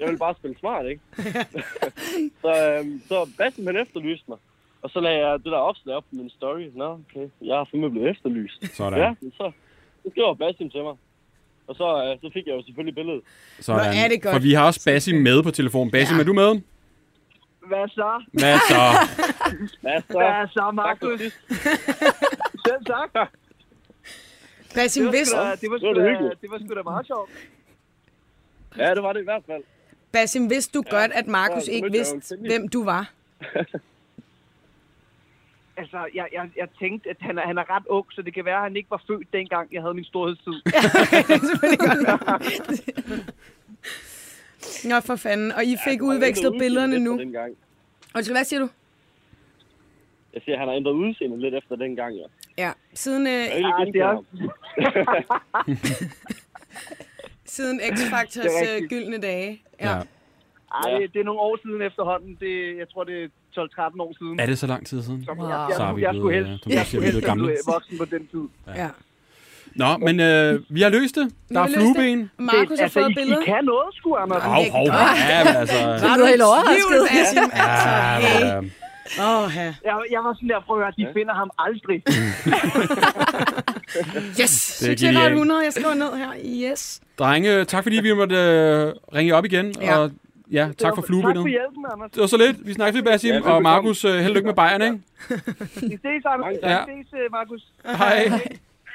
[0.00, 1.00] jeg ville bare spille smart, ikke?
[2.42, 4.38] så, øhm, så Basim, han efterlyste mig.
[4.82, 6.64] Og så lagde jeg det der opslag op på min story.
[6.74, 8.76] Nå, okay, jeg er fandme blevet efterlyst.
[8.76, 8.98] Sådan.
[8.98, 9.52] Ja, så,
[10.04, 10.94] så skriver Basim til mig.
[11.66, 13.22] Og så, øh, så fik jeg jo selvfølgelig billedet.
[13.60, 13.80] Sådan.
[13.80, 14.34] Hvor er det godt.
[14.34, 15.90] For vi har også Basim med på telefon.
[15.90, 16.20] Basim, Ja.
[16.20, 16.60] er du med?
[17.66, 18.24] Hvad så?
[18.32, 18.74] Hvad så?
[19.88, 21.20] Ja, så, Hvad så, Markus?
[22.66, 23.32] Selv tak.
[24.74, 27.30] Basim, Det var, sgu da, det, var sgu Det da, det da meget sjovt.
[28.76, 29.62] Ja, det var det i hvert fald.
[30.12, 33.10] Basim, vidste du godt, at Markus Ja, ikke det vidste, hvem du var?
[35.76, 38.44] Altså, jeg, jeg, jeg tænkte, at han er, han er ret ung, så det kan
[38.44, 40.52] være, at han ikke var født dengang, jeg havde min storhedstid.
[44.84, 45.52] Nå, for fanden.
[45.52, 47.12] Og I fik udvekslet billederne nu.
[48.14, 48.68] Og hvad siger du?
[50.34, 52.24] Jeg siger, han har ændret udseende lidt efter dengang, ja.
[52.58, 54.24] Ja, siden, øh, Jeg Ja, ikke det er-
[57.56, 59.62] siden X-Factors øh, gyldne dage.
[59.80, 59.88] Ja.
[59.90, 60.02] Ja.
[60.74, 60.98] Ej, Ja.
[61.12, 62.36] det, er nogle år siden efterhånden.
[62.40, 63.28] Det, jeg tror, det er
[63.90, 64.40] 12-13 år siden.
[64.40, 65.24] Er det så lang tid siden?
[65.24, 65.48] Så Wow.
[65.48, 67.56] jeg, Så jeg, jeg, blevet, skulle øh, helst, som jeg vi er være gamle.
[67.66, 68.44] voksen på den tid.
[69.78, 69.96] Ja.
[69.96, 71.32] Nå, men øh, vi har løst det.
[71.48, 72.30] Der er flueben.
[72.38, 73.42] Markus har altså, fået I, billeder.
[73.42, 74.42] I kan noget, sgu, Anders.
[74.42, 74.86] Hov, det er hov.
[74.86, 75.76] Ja, men altså...
[76.00, 77.18] Så er du helt overrasket.
[77.18, 78.54] Altså, Ja, hey.
[78.56, 78.70] men, øh,
[79.20, 79.62] Åh, ja.
[79.62, 79.74] Jeg,
[80.10, 82.02] jeg var sådan der, prøv at høre, de finder ham aldrig.
[84.40, 84.40] Yes!
[84.40, 85.32] Det er Succes genialt.
[85.32, 86.28] 100, jeg skriver ned her.
[86.70, 87.00] Yes.
[87.18, 89.74] Drenge, tak fordi vi måtte øh, ringe op igen.
[89.80, 89.98] Ja.
[89.98, 90.10] Og
[90.52, 91.42] ja, tak for Tak fluebindet.
[91.42, 92.10] for hjælpen, Anders.
[92.10, 92.66] Det var så lidt.
[92.66, 93.34] Vi snakkes ved, Basim.
[93.34, 93.62] Ja, og.
[93.62, 94.98] Markus, øh, held og lykke med Bayern, ikke?
[95.90, 96.54] Vi ses, Anders.
[96.62, 96.88] Tak.
[96.88, 97.62] Vi ses, øh, Markus.
[97.86, 98.40] Hej.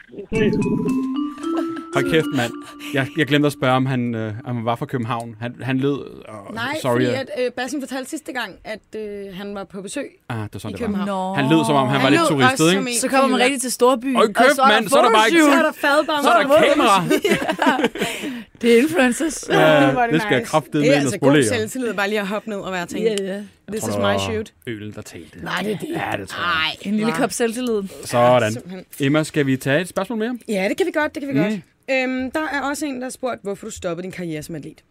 [0.10, 1.79] Sim.
[1.94, 2.52] Hold kæft, mand.
[2.94, 5.36] Jeg, jeg glemte at spørge, om han, øh, om han var fra København.
[5.42, 5.92] Han, han led...
[6.30, 6.92] Oh, Nej, sorry.
[6.94, 10.38] fordi øh, at, øh, Basim fortalte sidste gang, at øh, han var på besøg Ah,
[10.44, 10.88] det var sådan, i det var.
[10.88, 11.36] København.
[11.40, 13.00] Han lød, som om han, var Han lidt lød turistet, ikke?
[13.00, 14.16] Så kommer man rigtig til Storbyen.
[14.18, 14.36] Oj, køb,
[14.68, 16.24] mand, så er der bare ikke- Så er der fadbamser.
[16.24, 17.04] Så er der kamera.
[18.62, 19.46] Det er influencers.
[19.50, 21.44] Ja, er det skal jeg kraftedeme Det er ind og altså god spolere.
[21.48, 23.40] selvtillid, bare lige at hoppe ned og være tænkt, Ja, ja.
[23.72, 24.54] this tror, is det my var shoot.
[24.68, 25.44] Øl, der talte.
[25.44, 25.88] Nej, det er det.
[25.90, 26.76] Ja, det tror jeg.
[26.84, 26.92] Nej.
[26.92, 27.82] En lille kop selvtillid.
[28.06, 28.52] Sådan.
[28.52, 28.86] Simpelthen.
[29.00, 30.38] Emma, skal vi tage et spørgsmål mere?
[30.48, 31.46] Ja, det kan vi godt, det kan vi Mm.
[31.50, 31.60] godt.
[31.92, 34.84] Øhm, der er også en, der har spurgt, hvorfor du stoppede din karriere som atlet.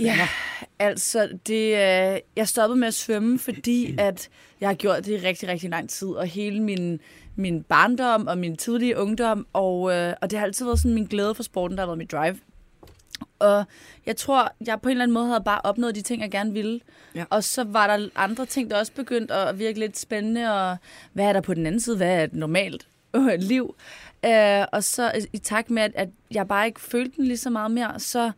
[0.00, 0.28] Ja,
[0.78, 4.28] altså, det, øh, jeg stoppede med at svømme, fordi at
[4.60, 7.00] jeg har gjort det i rigtig, rigtig lang tid, og hele min,
[7.36, 11.04] min barndom og min tidlige ungdom, og, øh, og det har altid været sådan min
[11.04, 12.38] glæde for sporten, der har været mit drive.
[13.38, 13.64] Og
[14.06, 16.52] jeg tror, jeg på en eller anden måde havde bare opnået de ting, jeg gerne
[16.52, 16.80] ville.
[17.14, 17.24] Ja.
[17.30, 20.76] Og så var der andre ting, der også begyndte at virke lidt spændende, og
[21.12, 21.96] hvad er der på den anden side?
[21.96, 23.74] Hvad er et normalt øh, liv?
[24.26, 27.36] Øh, og så i- i takt med, at, at jeg bare ikke følte den lige
[27.36, 28.30] så meget mere, så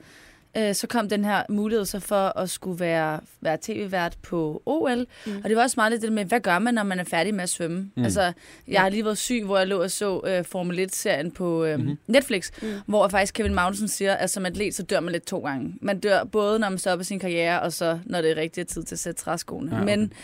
[0.56, 5.06] øh, så kom den her mulighed så for at skulle være, være tv-vært på OL.
[5.26, 5.36] Mm.
[5.44, 7.34] Og det var også meget lidt det med, hvad gør man, når man er færdig
[7.34, 7.90] med at svømme?
[7.96, 8.04] Mm.
[8.04, 8.32] Altså,
[8.68, 11.78] jeg har lige været syg, hvor jeg lå og så øh, Formel 1-serien på øh,
[11.78, 11.98] mm-hmm.
[12.06, 12.68] Netflix, mm.
[12.86, 15.74] hvor faktisk Kevin Magnussen siger, at som atlet, så dør man lidt to gange.
[15.80, 18.82] Man dør både, når man stopper sin karriere, og så når det er rigtig tid
[18.82, 19.70] til at sætte træskoene.
[19.76, 19.92] Ja, okay.
[20.04, 20.16] okay.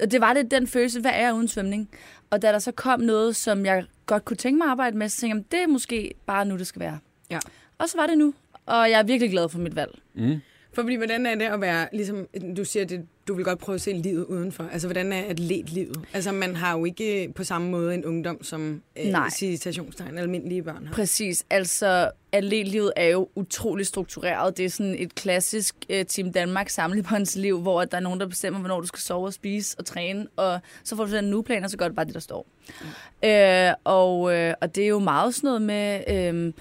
[0.00, 1.90] Men det var lidt den følelse, hvad er jeg uden svømning?
[2.30, 5.08] Og da der så kom noget, som jeg godt kunne tænke mig at arbejde med,
[5.08, 6.98] så tænkte jeg, det er måske bare nu, det skal være.
[7.30, 7.38] Ja.
[7.78, 8.34] Og så var det nu.
[8.66, 9.98] Og jeg er virkelig glad for mit valg.
[10.14, 10.40] Mm.
[10.72, 13.74] For fordi, hvordan er det at være, ligesom du siger, det, du vil godt prøve
[13.74, 14.68] at se livet udenfor.
[14.72, 16.00] Altså, hvordan er atletlivet?
[16.12, 19.30] Altså, man har jo ikke på samme måde en ungdom, som øh, Nej.
[19.30, 20.94] citationstegn almindelige børn har.
[20.94, 21.44] Præcis.
[21.50, 24.56] Altså, atletlivet er jo utrolig struktureret.
[24.56, 28.60] Det er sådan et klassisk uh, Team Danmark samlebåndsliv, hvor der er nogen, der bestemmer,
[28.60, 31.64] hvornår du skal sove og spise og træne, og så får du sådan en ugeplan,
[31.64, 32.46] og så gør du bare det, der står.
[32.80, 33.28] Mm.
[33.28, 36.44] Uh, og, uh, og det er jo meget sådan noget med...
[36.48, 36.52] Uh,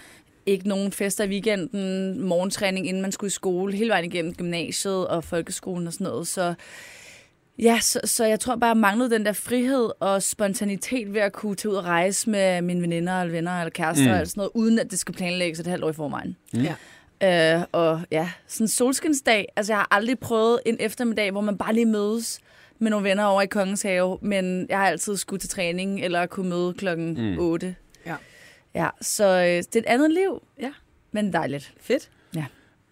[0.46, 5.08] ikke nogen fester i weekenden, morgentræning, inden man skulle i skole, hele vejen igennem gymnasiet
[5.08, 6.28] og folkeskolen og sådan noget.
[6.28, 6.54] Så
[7.60, 11.34] Ja, så, så jeg tror bare, jeg manglede den der frihed og spontanitet ved at
[11.34, 14.12] kunne tage ud og rejse med mine veninder eller venner eller kærester Mm.
[14.12, 16.36] eller sådan noget, uden at det skal planlægges et halvt år i forvejen.
[16.54, 16.62] Mm.
[17.22, 17.56] Ja.
[17.58, 19.46] Øh, og ja, sådan en solskinsdag.
[19.56, 22.40] Altså, jeg har aldrig prøvet en eftermiddag, hvor man bare lige mødes
[22.80, 26.26] med nogle venner over i Kongens Have, men jeg har altid skulle til træning eller
[26.26, 27.40] kunne møde klokken mm.
[27.40, 27.76] 8.
[28.76, 28.84] Ja.
[28.84, 30.44] Ja, så øh, det er et andet liv.
[30.62, 30.70] Ja.
[31.12, 31.74] Men dejligt.
[31.82, 32.10] Fedt.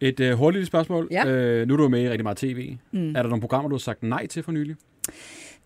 [0.04, 1.08] Et øh, hurtigt spørgsmål.
[1.12, 1.26] Ja.
[1.26, 2.76] Øh, nu er du med i rigtig meget tv.
[2.92, 3.10] Mm.
[3.16, 4.76] Er der nogle programmer, du har sagt nej til for nylig?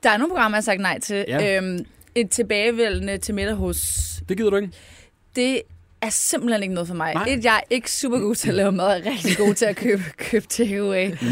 [0.03, 1.25] Der er nogle programmer, jeg har sagt nej til.
[1.27, 1.57] Ja.
[1.57, 3.79] Øhm, et tilbagevælgende til middag hos
[4.29, 4.71] Det gider du ikke?
[5.35, 5.61] det
[6.01, 7.13] er simpelthen ikke noget for mig.
[7.13, 7.25] Nej.
[7.29, 9.75] Et, jeg er ikke super god til at lave mad, er rigtig god til at
[9.75, 11.07] købe, købe takeaway.
[11.11, 11.27] Mm.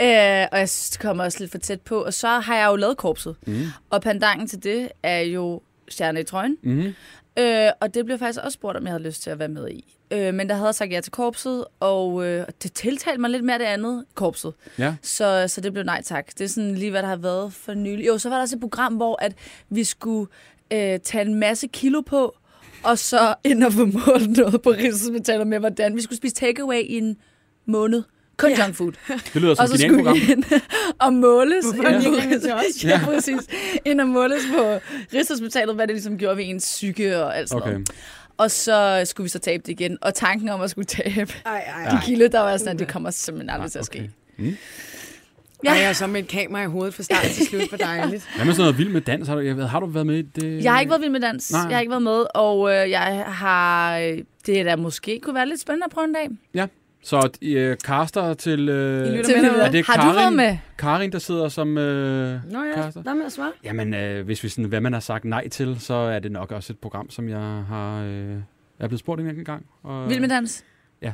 [0.00, 2.04] Øh, og jeg synes, det kommer også lidt for tæt på.
[2.04, 3.36] Og så har jeg jo lavet korpset.
[3.46, 3.62] Mm.
[3.90, 6.56] Og pandangen til det er jo stjerne i trøjen.
[6.62, 6.94] Mm.
[7.38, 9.68] Øh, og det blev faktisk også spurgt, om jeg havde lyst til at være med
[9.68, 9.96] i.
[10.10, 13.44] Øh, men der havde jeg sagt ja til korpset, og øh, det tiltalte mig lidt
[13.44, 14.54] mere det andet, korpset.
[14.78, 14.94] Ja.
[15.02, 16.26] Så, så det blev nej tak.
[16.38, 18.06] Det er sådan lige, hvad der har været for nylig.
[18.06, 19.34] Jo, så var der også et program, hvor at
[19.68, 20.30] vi skulle
[20.72, 22.36] øh, tage en masse kilo på,
[22.84, 26.80] og så ind og få målt noget på Rigshospitalet med, hvordan vi skulle spise takeaway
[26.80, 27.16] i en
[27.66, 28.02] måned.
[28.38, 28.64] Kun Ja.
[28.64, 28.92] junk food.
[29.34, 30.14] Det lyder som Og et så skulle program.
[30.16, 30.44] vi ind
[30.98, 31.64] og måles.
[31.64, 32.84] Hvorfor har ind os?
[32.84, 33.40] Ja, præcis.
[33.84, 34.78] Ind og måles på
[35.14, 37.72] Rigshospitalet, hvad det ligesom gjorde ved ens psyke og alt sådan Okay.
[37.72, 37.90] noget.
[38.36, 39.98] Og så skulle vi så tabe det igen.
[40.02, 42.88] Og tanken om at skulle tabe Ej, ej, de kilo, der var sådan, at det
[42.88, 44.10] kommer simpelthen aldrig til at ske.
[44.38, 44.56] Mm.
[45.64, 45.70] Ja.
[45.82, 48.28] Ej, og så med et kamera i hovedet fra start til slut, for dejligt.
[48.36, 49.28] Hvad med sådan noget vild med dans?
[49.28, 50.64] Har du, jeg ved, har du været med i det?
[50.64, 51.52] Jeg har ikke været vild med dans.
[51.52, 51.60] Nej.
[51.60, 53.98] Jeg har ikke været med, og øh, jeg har...
[54.46, 56.28] Det der måske kunne være lidt spændende at prøve en dag.
[57.02, 58.68] Så øh, caster til...
[58.68, 59.72] Øh, I Til med derude.
[59.72, 60.16] det har du Karin?
[60.16, 60.56] været med?
[60.78, 63.02] Karin, der sidder som øh, Nå ja, caster.
[63.02, 63.52] hvad med at svare?
[63.64, 66.52] Jamen, øh, hvis vi sådan, hvad man har sagt nej til, så er det nok
[66.52, 68.02] også et program, som jeg har...
[68.02, 69.66] Øh, jeg er blevet spurgt en enkelt gang.
[69.82, 70.64] Og, Vild med dans?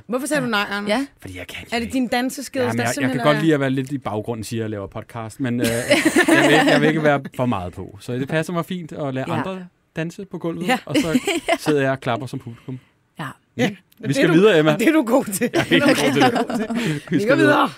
[0.06, 0.88] Hvorfor sagde du nej, Anders?
[0.90, 1.06] Ja.
[1.20, 3.40] Fordi jeg kan Er det din danseskede, Ja, men der jeg, jeg kan godt er-
[3.40, 6.48] lide at være lidt i baggrunden, siger jeg, at jeg laver podcast, men øh, jeg,
[6.48, 7.98] vil, jeg vil ikke være for meget på.
[8.00, 9.38] Så det passer mig fint at lade Ja.
[9.38, 9.66] andre
[9.96, 10.78] danse på gulvet, Ja.
[10.86, 11.20] og så
[11.64, 12.78] sidder jeg og klapper som publikum.
[13.18, 13.26] Ja.
[13.56, 14.76] Ja, det Vi skal er du- videre, Emma.
[14.76, 15.50] Det er du god til.
[15.52, 17.10] Jeg er helt god til det.
[17.22, 17.70] Vi går videre.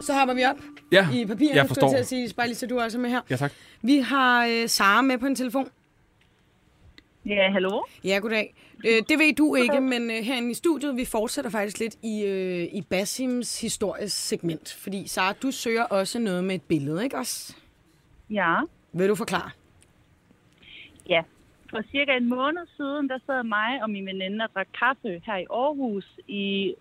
[0.00, 0.56] Så hopper vi op
[0.92, 1.88] Ja, i papiret, jeg forstår.
[1.88, 3.20] til at sige, bare lige så du også er med her.
[3.30, 3.52] ja tak.
[3.82, 5.68] Vi har øh, Sara med på en telefon.
[7.26, 7.82] Ja, hallo?
[8.04, 8.54] Ja, goddag.
[8.86, 12.22] Øh, det ved du ikke, men øh, herinde i studiet, vi fortsætter faktisk lidt i,
[12.24, 14.72] øh, i Basims historisk segment.
[14.80, 17.54] Fordi Sara, du søger også noget med et billede, ikke også?
[18.30, 18.54] Ja.
[18.92, 19.50] Vil du forklare?
[21.08, 21.22] Ja.
[21.72, 25.36] For cirka en måned siden, der sad mig og min veninde og drak kaffe her
[25.36, 26.74] i Aarhus i,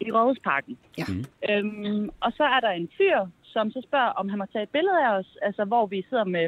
[0.00, 0.78] i Rådhusparken.
[0.98, 1.04] Ja.
[1.08, 1.24] Mhm.
[1.50, 4.68] Øhm, og så er der en fyr, som så spørger, om han må tage et
[4.68, 6.46] billede af os, altså hvor vi sidder med,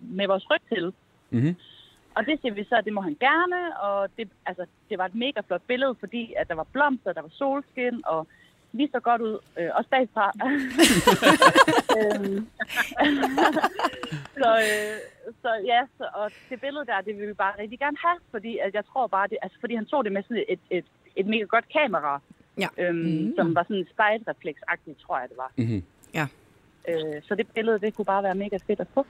[0.00, 0.92] med vores ryg til.
[1.30, 1.56] Mm-hmm.
[2.14, 5.06] Og det siger vi så, at det må han gerne, og det, altså, det var
[5.06, 8.26] et mega flot billede, fordi at der var blomster, der var solskin, og
[8.72, 10.32] lige så godt ud, øh, også bagfra.
[11.98, 12.46] øhm,
[14.42, 14.96] så, øh,
[15.42, 18.58] så ja, så, og det billede der, det vil vi bare rigtig gerne have, fordi
[18.58, 20.84] at jeg tror bare, det, altså, fordi han tog det med sådan et, et,
[21.16, 22.20] et mega godt kamera,
[22.58, 22.68] Ja.
[22.78, 23.32] øhm, mm.
[23.36, 25.52] som var sådan spejlrefleksagtigt, tror jeg det var.
[25.56, 25.82] Mm-hmm.
[26.88, 29.06] Øh, så det billede, det kunne bare være mega fedt at få.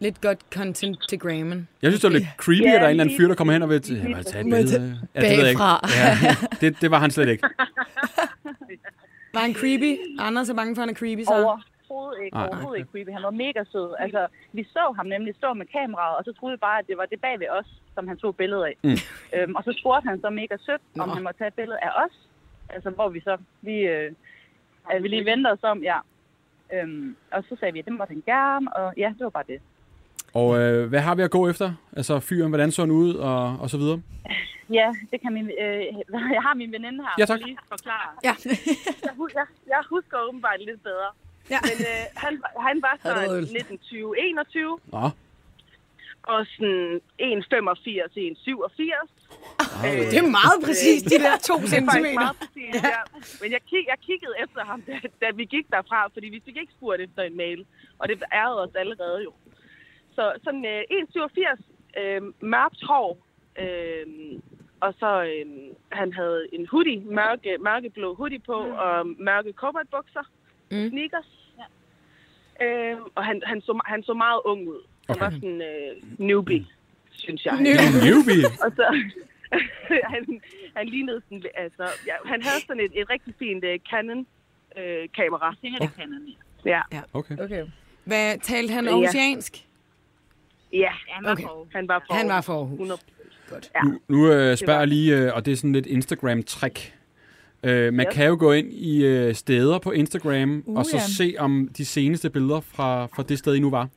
[0.00, 1.68] Lidt godt content til Grammen.
[1.82, 3.34] Jeg synes, det var lidt creepy, Ja, at der er en eller anden fyr, der
[3.34, 4.02] kommer hen og vil præcis.
[4.02, 5.00] jeg må tage et billede.
[5.14, 5.62] Ja, det ved jeg ikke.
[5.64, 7.48] Ja, det, det var han slet ikke.
[9.34, 9.98] Var han creepy?
[10.18, 11.62] Anders er bange for, at han er creepy, Sara.
[11.90, 12.78] Overhovedet ikke, Nej, overhovedet okay.
[12.78, 13.10] ikke creepy.
[13.16, 13.94] Han var mega sød.
[13.98, 16.96] Altså, vi så ham nemlig stå med kameraet, og så troede vi bare, at det
[16.96, 18.76] var det bag ved os, som han tog et billede af.
[18.84, 18.96] Mm.
[19.34, 21.14] Øhm, og så spurgte han så mega sødt, om Nå.
[21.14, 22.14] han måtte tage et billede af os.
[22.68, 24.12] Altså, hvor vi så, vi, øh,
[24.90, 25.98] at vi lige vendte os om, ja.
[26.72, 29.44] Øhm, og så sagde vi, at det måtte han gerne, og ja, det var bare
[29.48, 29.60] det.
[30.34, 31.72] Og øh, hvad har vi at gå efter?
[31.96, 34.02] Altså fyren, hvordan så han ud, og, og så videre?
[34.70, 35.80] Ja, det kan min, øh,
[36.36, 37.40] jeg har min veninde her, Ja, tak.
[37.40, 38.08] lige forklare.
[38.24, 38.34] Ja.
[39.06, 41.08] jeg, jeg, jeg husker åbenbart lidt bedre.
[41.50, 41.58] Ja.
[41.62, 43.44] Men øh, han, var- han var så Havde du øl?
[43.44, 45.10] 1920-21, Nå,
[46.22, 49.08] og sådan 1,85 1,87.
[50.12, 52.14] Det er meget præcis, de der to er centimeter.
[52.14, 53.00] meget præcis, ja.
[53.42, 56.56] Men jeg, kig, jeg kiggede efter ham, da, da vi gik derfra, fordi vi fik
[56.56, 57.66] ikke spurgt efter en mail.
[57.98, 59.32] Og det ærede os allerede jo.
[60.14, 63.18] Så sådan øh, 1,87, øh, mørkt hår,
[63.58, 64.06] øh,
[64.80, 65.46] og så øh,
[65.92, 68.52] han havde en hoodie, mørke, mørkeblå hoodie på,
[68.86, 70.24] og mørke cowboybukser,
[70.70, 70.76] Mm.
[70.78, 70.90] mm.
[70.90, 71.26] sneakers.
[72.60, 72.66] Ja.
[72.66, 74.82] Øh, og han, han, så, han så meget ung ud.
[75.06, 75.24] Han Okay.
[75.24, 76.66] var sådan øh, newbie,
[77.10, 77.54] synes jeg.
[78.06, 78.44] newbie.
[78.64, 78.84] Og så,
[80.14, 80.40] han,
[80.76, 85.46] han lignede sådan, altså, ja, han havde sådan et, et rigtig fint uh, Canon-kamera.
[85.46, 86.28] Jeg tænker, det er Canon,
[86.64, 86.80] ja.
[87.12, 87.36] Okay.
[87.38, 87.64] Okay.
[88.04, 88.90] Hvad talte han Ja.
[88.90, 89.64] aarhusiansk?
[90.72, 91.42] Ja, han var Okay.
[91.42, 92.72] for Han var for Han var for Aarhus.
[92.72, 93.00] 100.
[93.84, 96.92] Nu, nu øh, spørger jeg lige, øh, og det er sådan lidt Instagram-trick.
[97.62, 98.12] Øh, man Ja.
[98.12, 101.02] kan jo gå ind i øh, steder på Instagram, Uh, og så ja.
[101.16, 103.88] se om de seneste billeder fra, fra det sted, I nu var.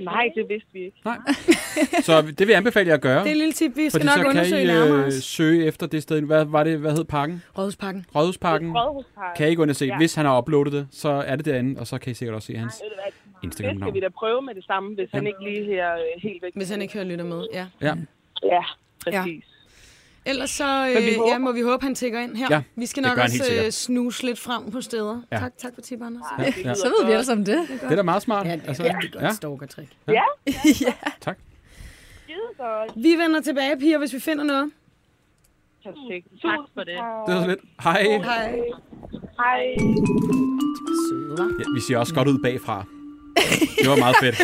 [0.00, 1.00] Nej, det vidste vi ikke.
[1.04, 1.16] Nej.
[2.02, 3.20] Så det vil jeg anbefale jer at gøre.
[3.20, 5.12] Det er et lille tip, vi skal Fordi nok så kan undersøge I nærmere øh,
[5.12, 6.20] søge efter det sted.
[6.22, 6.78] Hvad var det?
[6.78, 7.42] Hvad hed parken?
[7.58, 8.06] Rådhusparken.
[8.14, 8.72] Rådhusparken.
[8.76, 9.36] Rådhuspark.
[9.36, 9.84] Kan I gå ind og se.
[9.86, 9.96] Ja.
[9.96, 12.46] Hvis han har uploadet det, så er det derinde, og så kan I sikkert også
[12.46, 15.28] se hans du hvad, Det skal vi da prøve med det samme, hvis han Ja.
[15.28, 16.52] ikke lige her øh, helt væk.
[16.56, 17.66] Hvis han ikke hører lytter med, ja.
[17.80, 17.94] Ja.
[18.42, 18.62] Ja,
[19.04, 19.44] præcis.
[20.24, 22.46] Ellers så vi øh, ja, må vi håbe, han tækker ind her.
[22.50, 25.22] Ja, vi skal nok også øh, snuse lidt frem på steder.
[25.32, 25.38] Ja.
[25.38, 26.22] Tak, tak for tip, Anders.
[26.38, 26.74] Ja, ja.
[26.74, 27.68] Så ved vi alle sammen det.
[27.68, 28.46] Det er da meget smart.
[28.46, 29.32] Ja, det er altså, altså, rigtig godt ja.
[29.32, 29.88] stalker-trick.
[31.20, 31.38] Tak.
[32.22, 32.92] Skide godt.
[33.04, 34.70] Vi vender tilbage, piger, hvis vi finder noget.
[35.84, 36.26] Perfekt.
[36.42, 36.94] Tak for det.
[37.26, 37.60] Det var så lidt.
[37.82, 38.02] Hej.
[38.02, 38.50] Hej.
[39.38, 39.76] Hej.
[41.38, 42.84] Ja, vi ser også godt ud bagfra.
[43.80, 44.38] Det var meget fedt.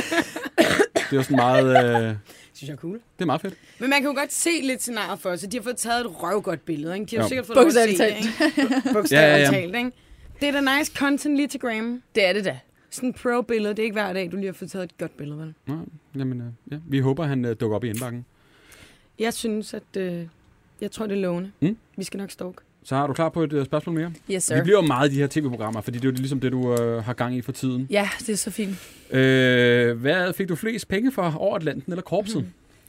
[1.11, 2.09] Det var sådan meget...
[2.09, 2.15] Øh,
[2.59, 2.95] synes jeg er cool.
[2.95, 3.55] det er meget fedt.
[3.79, 5.53] Men man kan jo godt se lidt scenariet for sig.
[5.53, 7.07] De har fået taget et røvgodt billede, ikke?
[7.07, 7.29] De har jo Jo.
[7.29, 8.59] sikkert fået lov at se Bogstaveligt det, talt.
[8.59, 8.93] ikke?
[8.95, 9.51] Bogstaveligt Ja, ja, ja.
[9.51, 9.91] talt, ikke?
[10.41, 12.03] Det er da nice content lige til Graham.
[12.15, 12.59] Det er det da.
[12.91, 13.71] Sådan en pro-billede.
[13.75, 15.55] Det er ikke hver dag, du lige har fået taget et godt billede, vel?
[15.67, 15.75] Nå,
[16.19, 16.77] jamen, øh, ja.
[16.89, 18.25] Vi håber, han øh, dukker op i indbakken.
[19.19, 19.97] Jeg synes, at...
[19.97, 20.23] Øh,
[20.81, 21.51] jeg tror, det er lovende.
[21.61, 21.77] Mm.
[21.97, 22.61] Vi skal nok stalk.
[22.85, 24.13] Så har du klar på et øh, spørgsmål mere?
[24.31, 24.57] Yes, sir.
[24.57, 26.75] Vi bliver jo meget i de her tv-programmer, fordi det er jo ligesom det, du
[26.75, 27.87] øh, har gang i for tiden.
[27.91, 28.77] Ja, det er så fint.
[29.11, 31.35] Øh, hvad fik du flest penge for?
[31.39, 32.47] Over Atlanten eller Korpset?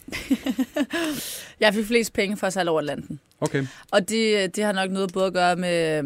[1.60, 3.20] Jeg fik flest penge for at sejle over Atlanten.
[3.42, 3.66] Okay.
[3.92, 6.04] Og det, det har nok noget både at gøre med,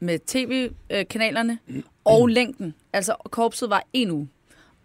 [0.00, 1.58] med tv-kanalerne
[2.04, 2.74] og længden.
[2.92, 4.28] Altså, korpset var en uge.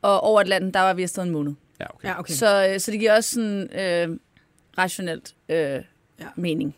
[0.02, 1.54] Og over Atlanten, der var vi afsted en måned.
[1.80, 2.08] Ja, okay.
[2.08, 2.34] Ja, okay.
[2.34, 4.18] Så Så, øh, så det giver også sådan øh,
[4.78, 5.82] rationelt øh, ja.
[6.36, 6.76] mening.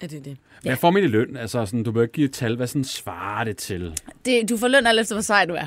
[0.00, 0.36] er det det.
[0.62, 1.36] Hvad får man i løn?
[1.36, 2.56] Altså, sådan, du bør ikke give et tal.
[2.56, 4.00] Hvad sådan svarer det til?
[4.24, 5.66] Det, du får løn alt efter, hvor sej du er.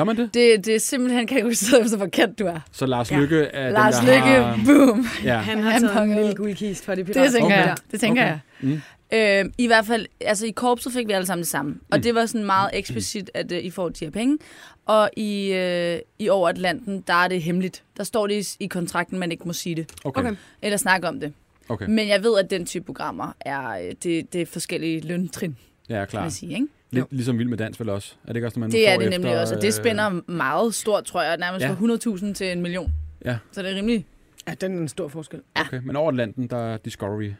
[0.00, 0.34] Gør man det?
[0.34, 2.60] Det, det er simpelthen kategoriseret efter, hvor kendt du er.
[2.72, 3.18] Så Lars Ja.
[3.20, 4.60] Lykke er Lars den, der Lykke, har...
[4.66, 5.06] boom.
[5.24, 5.36] Ja.
[5.38, 7.32] Han har Han taget en lille guldkist for det Det pirat.
[7.32, 7.56] tænker Okay.
[7.66, 7.76] jeg.
[7.90, 8.38] Det tænker Okay.
[8.62, 9.40] jeg.
[9.40, 9.46] Mm.
[9.48, 11.74] Øh, I hvert fald, altså i korpset fik vi alle sammen det samme.
[11.90, 12.02] Og Mm.
[12.02, 14.38] det var sådan meget eksplicit, at øh, I får de her penge.
[14.86, 17.82] Og i, øh, i over Atlanten, der er det hemmeligt.
[17.96, 19.90] Der står det i, i kontrakten, man ikke må sige det.
[20.04, 20.20] Okay.
[20.20, 20.34] Okay.
[20.62, 21.32] Eller snakke om det.
[21.68, 21.86] okay.
[21.88, 25.56] Men jeg ved, at den type programmer er, øh, det, det er forskellige løntrin,
[25.88, 26.20] Ja, kan klar.
[26.20, 26.52] man sige.
[26.54, 26.66] Ikke?
[26.90, 28.14] Lidt ligesom Vild med Dans vel også?
[28.24, 29.54] Er det ikke også, når man Det er det nemlig efter, også.
[29.54, 31.36] Og det spænder meget stort, tror jeg.
[31.36, 31.70] Nærmest Ja.
[31.70, 32.92] fra 100.000 til en million.
[33.24, 33.38] Ja.
[33.52, 34.06] Så det er rimelig...
[34.48, 35.40] Ja, den er en stor forskel.
[35.58, 35.80] Øh, okay.
[35.84, 37.30] Men over Atlanten, der er Discovery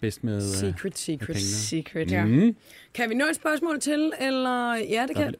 [0.00, 0.36] bedst med...
[0.36, 1.26] øh, Secret, med secret.
[1.26, 1.40] pengene.
[1.44, 2.10] Secret.
[2.12, 2.24] Ja.
[2.24, 2.56] Mm.
[2.94, 4.74] Kan vi nå et spørgsmål til, eller...
[4.74, 5.34] Ja, det kan.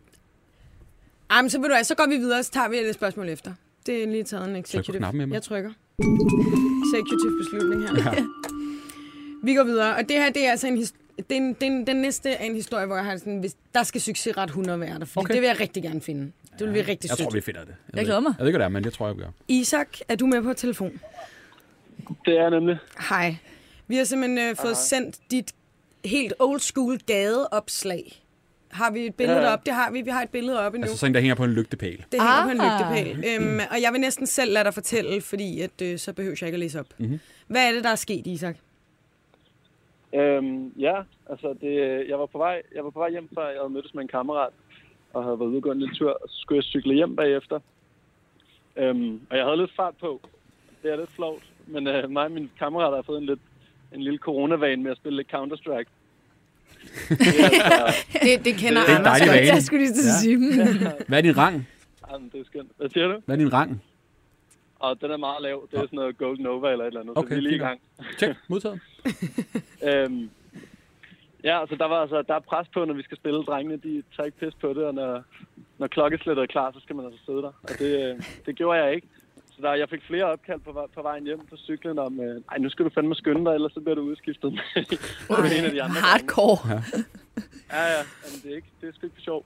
[1.31, 3.53] Ej, men så, ved du, så går vi videre, så tager vi et spørgsmål efter.
[3.87, 4.97] Det er lige taget en executive.
[4.99, 5.35] knappen, Emma.
[5.35, 5.71] Jeg trykker.
[5.99, 8.13] Executive beslutning her.
[8.15, 8.25] Ja.
[9.45, 10.95] Vi går videre, og det her, det er altså en his-
[11.31, 14.37] den, den, den næste er en historie, hvor jeg har sådan, hvis der skal succes
[14.37, 15.35] ret 100 være der, for Okay.
[15.35, 16.33] det vil jeg rigtig gerne finde.
[16.59, 17.27] Det vil vi rigtig Jeg sødt.
[17.29, 17.75] tror, vi finder det.
[17.95, 18.35] Jeg glæder mig.
[18.39, 19.29] Jeg ved ikke, hvad det er, men det tror jeg, vi gør.
[19.49, 21.01] Isak, er du med på telefon?
[22.27, 22.79] Det er nemlig.
[23.09, 23.37] Hej.
[23.89, 25.53] Vi har simpelthen øh, fået sendt dit
[26.05, 28.23] helt old school gadeopslag.
[28.69, 29.53] Har vi et billede Ja.
[29.53, 29.67] op?
[29.67, 30.01] Det har vi.
[30.01, 30.85] Vi har et billede op endnu.
[30.85, 32.05] Altså sådan der hænger på en lygtepæl.
[32.13, 32.97] Det hænger på en Ah.
[33.05, 33.25] lygtepæl.
[33.43, 36.47] Øhm, og jeg vil næsten selv lade dig fortælle, fordi at, øh, så behøver jeg
[36.49, 36.87] ikke at læse op.
[36.99, 37.21] Mhm.
[37.47, 38.57] Hvad er det, der er sket, Isak?
[40.15, 43.59] Øhm, ja, altså det, jeg, var på vej, jeg var på vej hjem fra, jeg
[43.61, 44.53] havde mødtes med en kammerat,
[45.13, 47.17] og havde været ude og gå en lille tur, og så skulle jeg cykle hjem
[47.17, 47.61] bagefter.
[48.77, 50.21] Øhm, og jeg havde lidt fart på.
[50.83, 53.41] Det er lidt flovt, men øh, mig og min kammerat har fået en, lidt,
[53.95, 55.91] en lille coronavane med at spille lidt Counter-Strike.
[57.09, 59.47] det er altså, Det, det kender Det er Anders godt.
[59.47, 60.37] Jeg skulle lige til at sige.
[61.09, 61.69] Hvad er din rang?
[62.13, 62.71] jamen, det er skønt.
[62.77, 63.21] Hvad siger du?
[63.27, 63.83] Hvad er din rang?
[64.81, 65.69] Og den er meget lav.
[65.71, 67.55] Det er sådan noget Golden Nova eller et eller andet, Okay, så vi er lige
[67.55, 67.81] i gang.
[68.19, 68.81] Tjek, modtaget.
[69.83, 70.31] Øhm,
[71.45, 73.43] ja, altså der var altså, der er pres på, når vi skal spille.
[73.43, 75.23] Drengene, de tager ikke pis på det, og når,
[75.79, 77.53] når klokkeslættet er klar, så skal man altså sidde der.
[77.63, 79.07] Og det, øh, det gjorde jeg ikke.
[79.37, 82.21] Så så der, jeg fik flere opkald på, vej- på vejen hjem på cyklen om,
[82.21, 84.63] øh, ej, nu skal du fandme skynde dig, ellers så bliver du udskiftet med,
[85.43, 85.95] med en af de andre.
[86.01, 86.83] drenge." Hardcore.
[87.73, 89.45] Ja, ja, men det er, ikke, det er sgu ikke for sjov.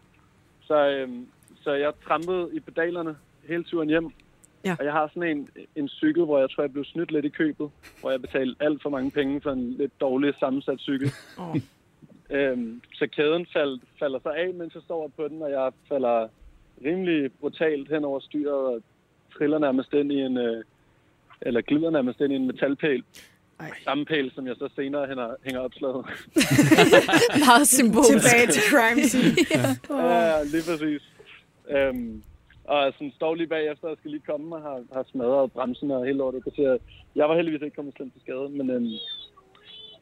[0.66, 1.26] Så, øhm,
[1.62, 3.16] så jeg trampede i pedalerne
[3.48, 4.10] hele turen hjem.
[4.64, 4.76] Ja.
[4.78, 7.28] Og jeg har sådan en, en cykel, hvor jeg tror, jeg blev snydt lidt i
[7.28, 7.70] købet.
[8.00, 11.10] Hvor jeg betalte alt for mange penge for en lidt dårlig sammensat cykel.
[11.38, 11.56] Åh.
[12.30, 16.28] Øhm, så kæden fald, falder så af, mens jeg står på den, og jeg falder
[16.84, 18.82] rimelig brutalt hen over styret og
[19.38, 20.64] triller nærmest ind i en, øh,
[21.42, 23.04] eller glider nærmest ind i en metalpæl.
[23.60, 23.70] Ej.
[23.84, 26.06] Samme pæl, som jeg så senere hænger, hænger opslaget.
[27.46, 28.10] Meget symbolisk.
[28.10, 29.34] Tilbage til crime scene.
[30.10, 31.02] Ja, lige præcis.
[31.70, 32.22] Øhm,
[32.64, 35.90] og jeg sådan, står lige bagefter og skal lige komme og har, har smadret bremsen
[35.90, 36.42] og hele lortet.
[36.56, 36.78] Så
[37.16, 38.92] jeg var heldigvis ikke kommet slemt til skade, men øhm,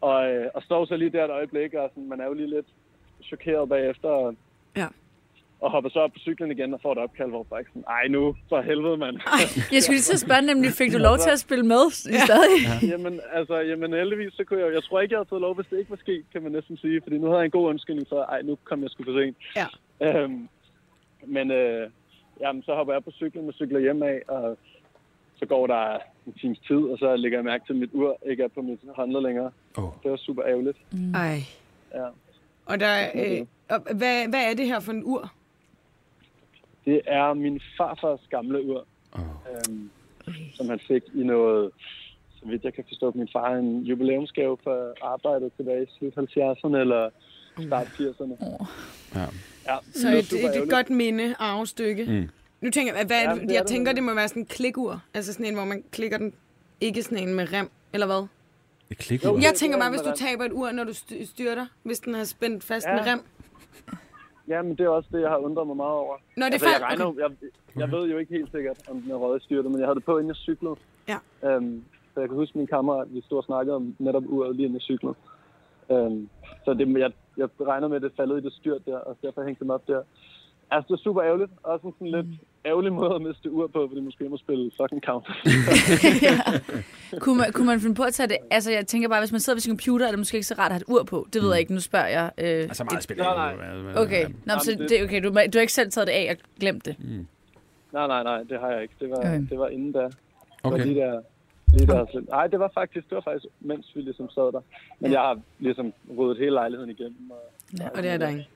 [0.01, 2.51] og, øh, og står så lige der et øjeblik, og sådan, man er jo lige
[2.51, 2.67] lidt
[3.23, 4.35] chokeret bagefter, og,
[4.77, 4.87] Ja.
[5.61, 8.09] og hopper så op på cyklen igen og får et opkald, hvor bare sådan, ej
[8.09, 9.17] nu, for helvede, mand.
[9.73, 12.57] Jeg skulle lige at spørge nemlig, fik du lov til at spille med i stadig?
[12.93, 15.67] jamen, altså, jamen heldigvis, så kunne jeg, jeg tror ikke, jeg havde fået lov, hvis
[15.71, 18.09] det ikke var sket, kan man næsten sige, fordi nu havde jeg en god undskyldning
[18.09, 19.37] for, ej, nu kom jeg sgu for sent.
[19.61, 19.67] Ja.
[20.07, 20.49] Øhm,
[21.27, 21.91] men øh,
[22.43, 24.59] jamen, så hopper jeg på cyklen og cykler hjem af, og
[25.37, 28.19] så går der en times tid, og så lægger jeg mærke til, at mit ur
[28.31, 29.51] ikke er på mit håndled længere.
[29.79, 29.91] Åh.
[30.03, 30.79] Det var super ærgerligt.
[31.15, 31.39] Ej.
[31.95, 32.07] Ja.
[32.67, 35.33] Og der, øh, og hvad, hvad er det her for en ur?
[36.85, 39.21] Det er min farfars gamle ur, Åh.
[39.21, 39.91] øhm,
[40.55, 41.71] som han fik i noget,
[42.31, 46.77] så vidt jeg kan forstå, min far en jubilæumsgave for arbejdet tilbage i slut 70'erne
[46.77, 47.11] eller
[47.59, 48.45] start 80'erne.
[49.15, 49.27] Ja.
[49.67, 52.05] Ja, Så et, et, et godt minde afstykke.
[52.05, 52.29] Mm.
[52.61, 55.03] Nu tænker jeg, hvad, Ja, det jeg tænker, det må være sådan en klikur.
[55.15, 56.35] Altså sådan en, hvor man klikker den.
[56.81, 58.27] Ikke sådan en med rem, eller hvad?
[58.91, 61.27] Et klik Jo, Jeg tænker er bare, hvis du taber et ur, når du st-
[61.27, 62.95] styrter, hvis den er spændt fast Ja.
[62.95, 63.21] med rem.
[64.49, 66.17] Ja, men det er også det, jeg har undret mig meget over.
[66.37, 67.21] Nå, det altså, jeg, regner, Okay.
[67.21, 67.31] jeg,
[67.77, 69.95] jeg ved jo ikke helt sikkert, om den er røget i styrtet, men jeg havde
[69.97, 70.75] det på, inden jeg cyklede.
[71.09, 71.19] Ja.
[71.49, 74.65] Øhm, så jeg kan huske min kammerat, vi stod og snakkede om netop uret lige
[74.65, 75.15] inden jeg cyklede.
[75.91, 76.29] Øhm,
[76.65, 79.45] så det, jeg, jeg regner med, at det faldet i det styrt der, og derfor
[79.45, 80.03] hængte dem op der.
[80.71, 81.51] Altså, det er super ærgerligt.
[81.63, 85.03] Også en sådan lidt ærgerlig måde at miste ur på, fordi måske må spille fucking
[85.05, 85.33] counter.
[87.23, 88.37] Kunne man, kunne man finde på at tage det?
[88.51, 90.55] Altså, jeg tænker bare, hvis man sidder ved sin computer, er det måske ikke så
[90.59, 91.27] rart at have et ur på.
[91.33, 91.75] Det ved jeg ikke.
[91.75, 92.31] Nu spørger jeg.
[92.39, 93.31] Øh, Altså meget spændende.
[93.31, 93.55] Nej,
[93.97, 96.85] Okay, Nå, så det- okay du, du har ikke selv taget det af og glemt
[96.85, 96.97] det.
[97.93, 98.95] nej, nej, nej, det har jeg ikke.
[99.01, 99.47] Det var, Okay.
[99.51, 99.99] det var inden da.
[100.03, 100.15] Det
[100.65, 100.85] var Okay.
[100.87, 101.21] lige der,
[101.73, 102.07] lige der.
[102.13, 104.61] så- Nej, det var faktisk, det var faktisk, mens vi ligesom sad der.
[105.01, 107.31] Men jeg har ligesom ryddet hele lejligheden igennem.
[107.31, 107.37] Og,
[107.95, 108.49] Og det er der ikke.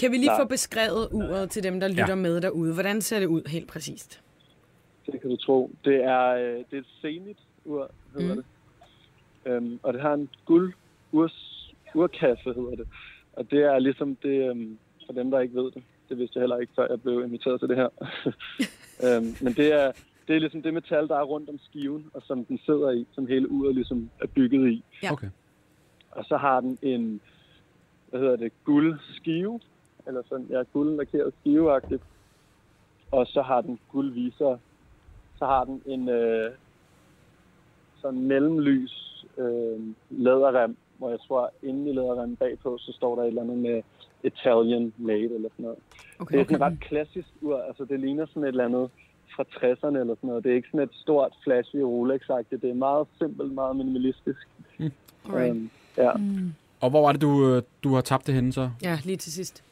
[0.00, 0.40] Kan vi lige Nej.
[0.42, 2.14] få beskrevet uret til dem, der lytter Ja.
[2.14, 2.74] med derude?
[2.74, 4.20] Hvordan ser det ud helt præcist?
[5.06, 5.70] Det kan du tro.
[5.84, 8.42] Det er, øh, det er et Zenit ur, hedder Mm.
[9.44, 9.52] det.
[9.52, 10.72] Øhm, og det har en guld
[11.12, 11.64] urs,
[11.94, 12.88] urkasse, hedder det.
[13.32, 15.82] Og det er ligesom det, øhm, for dem, der ikke ved det.
[16.08, 17.88] Det vidste jeg heller ikke, før jeg blev inviteret til det her.
[19.04, 19.92] øhm, men det er,
[20.28, 23.06] det er ligesom det metal, der er rundt om skiven, og som den sidder i,
[23.12, 24.84] som hele uret ligesom er bygget i.
[25.02, 25.12] Ja.
[25.12, 25.28] Okay.
[26.10, 27.20] Og så har den en,
[28.10, 29.60] hvad hedder det, guldskive,
[30.06, 32.02] eller sådan, ja, guldlakeret skiveagtigt.
[33.10, 34.58] Og så har den guldviser.
[35.38, 36.50] Så har den en øh,
[38.00, 43.28] sådan mellemlys øh, læderrem, hvor jeg tror, inde i læderremmen bagpå, så står der et
[43.28, 43.82] eller andet med
[44.22, 45.78] Italian made eller sådan noget.
[46.18, 46.38] Okay.
[46.38, 48.90] Det er sådan et ret klassisk ur, altså det ligner sådan et eller andet
[49.36, 50.44] fra 60'erne eller sådan noget.
[50.44, 52.60] Det er ikke sådan et stort, flashy Rolex-agtigt.
[52.62, 54.48] Det er meget simpelt, meget minimalistisk.
[55.28, 55.50] Alright.
[55.56, 56.10] Øhm, ja.
[56.80, 58.70] Og hvor var det, du, øh, du har tabt det henne så?
[58.82, 59.64] Ja, lige til sidst.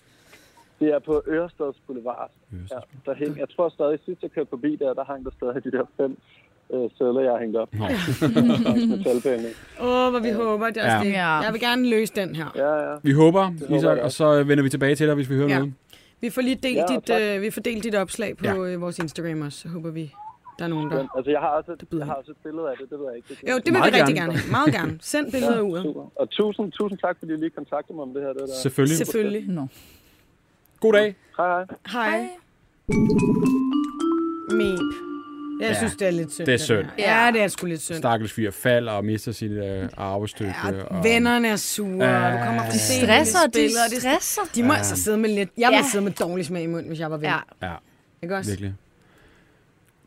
[0.81, 2.31] Det er på Ørestads Boulevard.
[2.53, 5.65] Ja, der hæng, jeg tror stadig, sidst jeg kørte forbi der, der hang der stadig
[5.65, 6.19] de der fem
[6.75, 7.69] øh, sædler, jeg har hængt op.
[9.81, 11.05] Åh, hvor vi håber, det er også Ja.
[11.05, 11.13] det.
[11.13, 11.29] Ja.
[11.35, 12.47] Jeg vil gerne løse den her.
[12.57, 12.97] Ja, ja.
[13.03, 15.59] Vi håber, håber Isak, og så vender vi tilbage til dig, hvis vi hører Ja.
[15.59, 15.73] noget.
[16.21, 17.23] Vi får lige delt, Ja, dit, tak.
[17.23, 18.57] øh, vi får delt dit opslag på Ja.
[18.57, 19.59] øh, vores Instagram også.
[19.59, 20.13] Så håber vi,
[20.59, 20.97] der er nogen, der...
[20.97, 23.07] Men, altså, jeg har, også et, jeg har også et billede af det, det ved
[23.07, 23.29] jeg ikke.
[23.29, 24.35] Det kan Jo, jeg- det vil vi rigtig gerne.
[24.51, 24.99] Meget gerne.
[25.01, 25.83] Send billeder af uret.
[25.83, 26.07] super.
[26.17, 28.33] Og tusind, tusind tak, fordi I lige kontaktede mig om det her.
[28.33, 28.55] Det der.
[28.63, 28.97] Selvfølgelig.
[28.97, 29.49] Selvfølgelig.
[29.49, 29.67] Nå.
[30.81, 31.17] God dag.
[31.37, 31.67] Hej, hej.
[31.93, 32.29] Hej.
[34.59, 35.06] Meep.
[35.61, 35.79] Jeg Ja.
[35.79, 36.47] synes, det er lidt synd.
[36.47, 36.87] Det er synd.
[36.99, 37.97] Ja, det er sgu lidt synd.
[37.99, 40.55] Stakkels fyr falder og mister sit øh, arvestykke.
[40.65, 41.05] Ja, og...
[41.05, 42.79] vennerne er sure, og du kommer for De.
[42.79, 44.41] Stresser, de spillet, og det- stresser.
[44.55, 45.51] De må altså sidde med lidt...
[45.59, 45.91] Jeg ville Ja.
[45.93, 47.25] sidde med dårlig smag i munden, hvis jeg var ven.
[47.31, 47.39] Ja.
[47.69, 47.75] Ja,
[48.23, 48.51] Ikke også?
[48.51, 48.75] virkelig.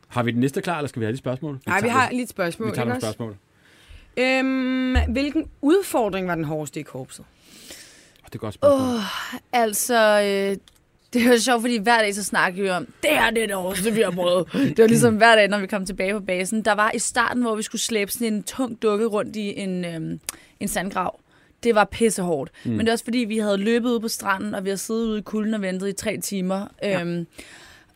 [0.08, 1.60] Har vi den næste klar, eller skal vi have de spørgsmål?
[1.68, 2.70] Nej, vi tager har lige et spørgsmål.
[2.70, 3.36] Vi tager nogle spørgsmål.
[4.18, 7.26] Øhm, hvilken udfordring var den hårdeste i korpset?
[8.16, 8.96] Det er et godt spørgsmål.
[8.96, 9.04] Oh.
[9.54, 10.58] Altså, øh,
[11.14, 13.48] det er jo sjovt, fordi hver dag så snakker vi om, det her det er
[13.48, 14.48] det hårdeste, vi har prøvet.
[14.54, 16.66] Det var ligesom hver dag, når vi kom tilbage på basen.
[16.66, 19.86] Der var i starten, hvor vi skulle slæbe sådan en tung dukke rundt i en,
[19.86, 20.20] øhm,
[20.60, 21.20] en sandgrav.
[21.64, 22.52] Det var pissehårdt.
[22.64, 22.72] Mm.
[22.72, 25.06] Men det er også fordi, vi havde løbet ude på stranden, og vi havde siddet
[25.06, 26.68] ude i kulden og ventet i tre timer.
[26.84, 27.02] Ja.
[27.02, 27.28] Øhm,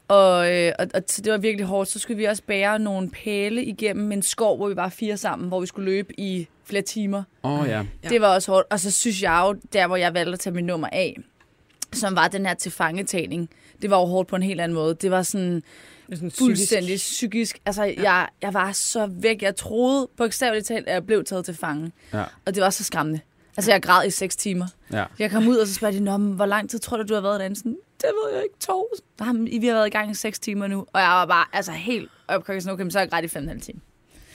[0.07, 1.89] Og, øh, og, og det var virkelig hårdt.
[1.89, 5.47] Så skulle vi også bære nogle pæle igennem en skov, hvor vi var fire sammen,
[5.47, 7.23] hvor vi skulle løbe i flere timer.
[7.43, 7.83] Åh oh, ja.
[8.03, 8.09] Ja.
[8.09, 8.67] Det var også hårdt.
[8.69, 11.17] Og så synes jeg jo, der hvor jeg valgte at tage mit nummer af,
[11.93, 13.49] som var den her tilfangetagning,
[13.81, 14.95] det var jo hårdt på en helt anden måde.
[14.95, 15.63] Det var sådan
[16.13, 17.59] sådan fuldstændig psykisk.
[17.65, 18.01] Altså, ja.
[18.01, 19.41] jeg, jeg var så væk.
[19.41, 21.91] Jeg troede på ekstremt talt, at jeg blev taget til fange.
[22.13, 22.23] Ja.
[22.45, 23.19] Og det var så skræmmende.
[23.57, 24.65] Altså, jeg græd i seks timer.
[24.91, 25.05] ja.
[25.19, 27.21] Jeg kom ud, og så spørger de, Nå, hvor lang tid tror du, du har
[27.21, 27.55] været derinde?
[27.55, 28.87] Sådan, det ved jeg ikke, to.
[29.21, 30.85] Jamen, vi har været i gang i seks timer nu.
[30.93, 32.67] Og jeg var bare altså, helt opkørt.
[32.67, 33.79] Okay, så har jeg grædt i fem og en halv time.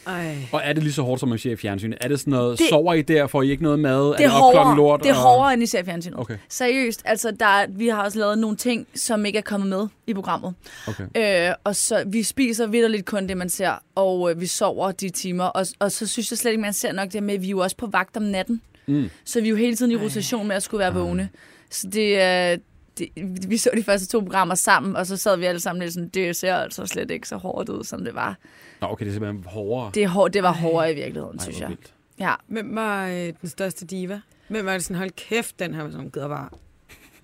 [0.09, 0.37] Ej.
[0.53, 1.99] Og er det lige så hårdt, som man ser i fjernsynet?
[2.01, 4.01] Er det sådan noget, det, sover I der, får I ikke noget mad?
[4.13, 5.01] Det er, er hårdere, lort?
[5.03, 6.19] det er og- hårdere, end i seriefjernsynet.
[6.21, 6.37] Okay.
[6.49, 10.15] Seriøst, altså der, vi har også lavet nogle ting, som ikke er kommet med i
[10.15, 10.55] programmet.
[10.89, 11.49] Okay.
[11.49, 15.09] Øh, og så vi spiser vidderligt kun det, man ser, og øh, vi sover de
[15.09, 15.45] timer.
[15.45, 17.51] Og, og så synes jeg slet ikke, man ser nok det med, at vi er
[17.51, 18.63] jo også på vagt om natten.
[18.87, 19.11] Mm.
[19.25, 21.29] Så vi er jo hele tiden i rotation med at skulle være vågne.
[21.71, 22.57] Så det er...
[22.99, 23.09] Det,
[23.49, 26.09] vi så de første to programmer sammen, og så sad vi alle sammen lidt sådan,
[26.09, 28.37] det ser altså slet ikke så hårdt ud, som det var.
[28.81, 29.91] Nå, okay, det er simpelthen hårdere.
[29.95, 31.69] Det, er hår, det var hårdere i virkeligheden, Ej, synes jeg.
[31.69, 31.95] vildt.
[32.21, 32.35] Ja.
[32.47, 34.21] Hvem var øh, den største diva?
[34.49, 36.49] Hvem var det sådan, hold kæft, den her som gider bare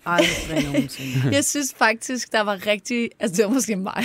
[0.07, 1.31] aldrig nogensinde.
[1.37, 3.11] Jeg synes faktisk, der var rigtig...
[3.21, 4.05] Altså, det var måske mig.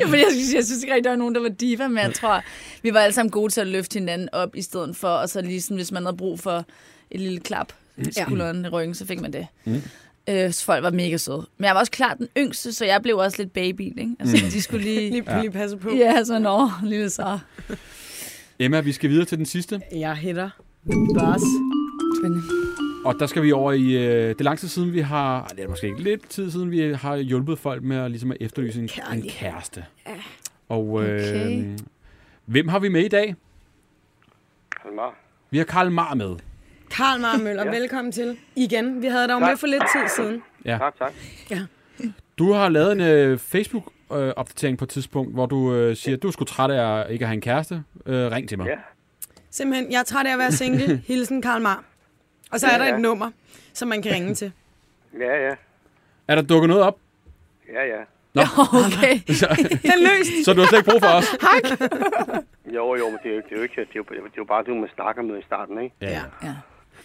[0.00, 1.98] ja, men jeg, synes, jeg synes ikke rigtig, der var nogen, der var diva, men
[1.98, 2.42] jeg tror,
[2.82, 5.42] vi var alle sammen gode til at løfte hinanden op i stedet for, og så
[5.42, 6.64] ligesom, hvis man havde brug for
[7.10, 9.46] et lille klap i skulderen i ryggen, så fik man det.
[9.64, 9.82] Mm.
[10.28, 11.46] Øh, så folk var mega søde.
[11.58, 14.16] Men jeg var også klart den yngste, så jeg blev også lidt baby, ikke?
[14.20, 14.50] Altså, Mm.
[14.50, 15.10] de skulle lige...
[15.10, 15.90] Lige, lige passe på.
[15.90, 17.38] Ja, så nå, lille så.
[18.58, 19.80] Emma, vi skal videre til den sidste.
[19.92, 20.50] Jeg hitter.
[21.18, 21.44] Boss.
[22.20, 22.42] Spændende.
[23.04, 23.92] Og der skal vi over i...
[23.92, 25.46] Øh, det er lang tid siden, vi har...
[25.56, 28.36] Det er måske ikke lidt tid siden, vi har hjulpet folk med at, ligesom at
[28.40, 29.84] efterlyse en, en kæreste.
[30.68, 31.64] Og øh, Okay.
[32.46, 33.34] hvem har vi med i dag?
[34.82, 35.14] Kalmar.
[35.50, 36.36] Vi har Karl Mar med.
[36.92, 37.70] Karl Marmøller, Ja.
[37.70, 39.02] velkommen til igen.
[39.02, 40.42] Vi havde dig jo med for lidt tid siden.
[40.64, 40.78] Ja.
[40.78, 41.12] Tak, tak.
[42.38, 46.28] Du har lavet en øh, Facebook-opdatering på et tidspunkt, hvor du øh, siger, at du
[46.28, 47.82] er sgu træt af at ikke have en kæreste.
[48.06, 48.66] Øh, ring til mig.
[48.66, 48.74] Ja.
[49.50, 50.96] Simpelthen, jeg er træt af at være single.
[51.08, 51.84] Hilsen Karl Mar.
[52.52, 52.94] Og så er Ja, der ja.
[52.94, 53.30] et nummer,
[53.72, 54.52] som man kan ringe til.
[55.20, 55.54] Ja, ja.
[56.28, 56.98] Er der dukket noget op?
[57.72, 58.02] Ja, ja.
[58.34, 59.14] Okay.
[59.40, 59.46] Så,
[59.82, 60.44] Den er løst.
[60.44, 61.26] så du har slet ikke brug for os?
[62.74, 63.74] Jo, jo, men det er jo, det er jo ikke...
[63.74, 65.94] Det er jo, det er jo bare det, man snakker med i starten, ikke?
[66.00, 66.08] Ja.
[66.10, 66.22] Ja.
[66.42, 66.54] Ja.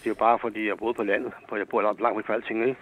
[0.08, 1.32] Det er jo bare, fordi jeg boede på landet.
[1.48, 2.76] For jeg bor langt, langt væk fra alting, ikke?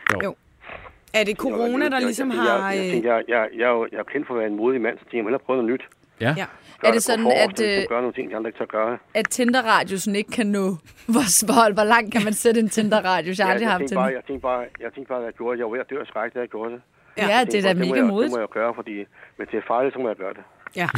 [1.15, 2.71] Er det corona, der ligesom jeg, har...
[2.73, 4.49] Jeg, jeg, øh, jeg, jeg, jeg, er jo- jeg er jo kendt for at være
[4.49, 5.85] en modig mand, så jeg må hellere prøve noget nyt.
[6.21, 6.35] Ja.
[6.37, 6.47] Ja.
[6.81, 8.99] Gør Er det gå sådan, at, øh, gøre nogle ting, de andre ikke tør gøre?
[9.15, 10.67] At Tinder-radiosen ikke kan nå.
[11.15, 13.39] Hvor, hvor, hvor langt kan man sætte en Tinder-radius?
[13.39, 15.53] Jeg har aldrig jeg, haft bare, jeg tænkte bare, jeg tænkte bare, at jeg gjorde
[15.53, 15.59] det.
[15.59, 16.81] Jeg var ved at dø af skræk, da jeg gjorde det.
[17.17, 18.31] Ja, Ja, ja Jeg det er da mega må jeg, modigt.
[18.31, 18.95] Det må jeg gøre, fordi
[19.37, 20.45] hvis det er farligt, så må jeg gøre det.
[20.83, 20.88] Ja.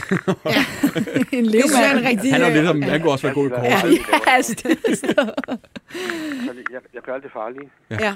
[1.33, 2.33] en Det synes jeg er en rigtig...
[2.33, 3.63] Han er jo lidt øh, som, han kunne også være god i kort.
[3.63, 3.79] Ja.
[4.27, 4.99] Ja, altså, det-
[6.47, 7.71] Så det- jeg, jeg gør alt det farlige.
[7.91, 8.13] Ja.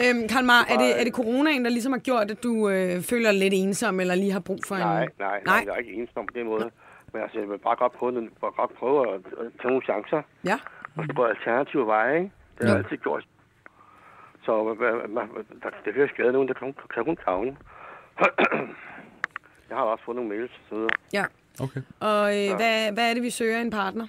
[0.00, 3.02] Øhm, Karl Mar, er det, er det coronaen, der ligesom har gjort, at du øh,
[3.02, 4.80] føler dig lidt ensom, eller lige har brug for en...
[4.80, 5.62] Nej, nej, nej, Nej.
[5.66, 6.70] jeg er ikke ensom på den måde.
[7.12, 10.22] Men altså, jeg vil bare godt prøve, bare godt prøve at, at tage nogle chancer.
[10.44, 10.56] Ja.
[10.96, 12.30] Og så gå alternative veje, ikke?
[12.58, 13.24] Det har jeg altid gjort.
[14.44, 17.56] Så hvad- hvad- hvad- der, det hører skade nogen, der kan, kan kun gavne.
[19.72, 20.96] jeg har også fået nogle mails og så videre.
[21.12, 21.24] Ja.
[21.64, 21.82] Okay.
[22.00, 24.06] Og øh, hvad, hvad er det, vi søger en partner?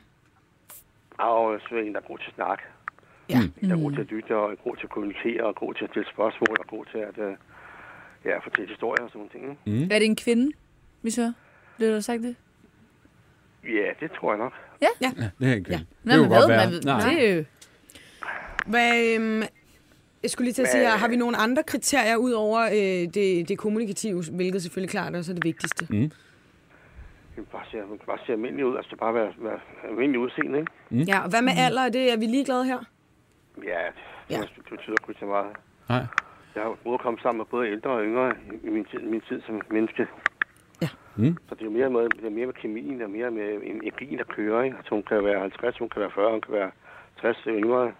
[1.18, 2.64] Og så er en, der er god til at snakke.
[3.30, 3.40] Ja.
[3.62, 5.84] En, der er god til at lytte, og god til at kommunikere, og god til
[5.84, 7.34] at stille spørgsmål, og god til at øh,
[8.26, 9.44] ja, fortælle historier og sådan nogle ting.
[9.82, 9.96] ikke?
[9.96, 10.52] Er det en kvinde,
[11.02, 11.34] vi så?
[11.78, 12.36] Blev du sagt det?
[13.64, 14.54] Ja, det tror jeg nok.
[14.82, 15.86] Ja, det er en kvinde.
[16.04, 16.58] Nå, det men kunne godt hvad?
[16.58, 16.72] være.
[16.72, 17.10] Man, Nej.
[17.10, 17.44] det er jo...
[18.68, 19.44] Hvad, øhm,
[20.24, 23.14] jeg skulle lige til at sige her, har vi nogle andre kriterier ud over øh,
[23.14, 25.88] det, det kommunikative, hvilket selvfølgelig klart også er det vigtigste?
[25.90, 25.98] Mm.
[25.98, 26.10] Man
[27.36, 29.60] kan bare se, man kan bare se almindelig ud, altså bare være, være
[29.90, 31.12] almindelig udseende, ikke?
[31.12, 31.82] Ja, og hvad med alder?
[31.82, 32.80] Er, det, er vi ligeglade her?
[33.58, 33.70] Ja, det,
[34.30, 34.36] Ja.
[34.36, 34.42] ja.
[34.42, 35.52] det betyder ikke så meget.
[35.90, 36.04] Nej.
[36.56, 38.34] Jeg har både kommet sammen med både ældre og yngre
[38.64, 40.08] i min tid, min tid som menneske.
[40.82, 40.90] Ja.
[41.16, 41.38] Mm.
[41.50, 44.18] Så det er jo mere med, det er mere med kemien, og mere med energien,
[44.18, 44.64] der kører.
[44.64, 44.78] Ikke?
[44.78, 46.72] Altså, hun kan være 50, hun kan være 40, hun kan være
[47.22, 47.92] 60 yngre.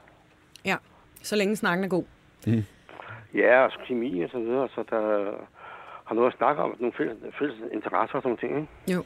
[1.24, 2.04] Ja, så længe snakken er god.
[3.34, 5.32] Ja, og så kemi og så videre, så der
[6.06, 8.58] har noget at snakke om, nogle fælles, fælles interesser og sådan ting.
[8.58, 9.04] Ikke?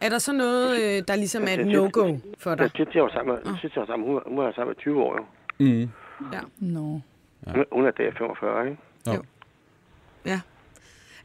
[0.00, 2.62] Er der så noget, øh, der ligesom er et Det- det- no-go for dig?
[2.62, 4.76] Jeg synes, jeg var sammen med, synes, jeg var sammen, hun, hun var sammen med
[4.76, 5.14] 20 år.
[5.16, 5.24] Jo.
[5.58, 5.88] Mm.
[6.60, 7.00] Nå.
[7.54, 8.78] Hun, hun er dag 45, ikke?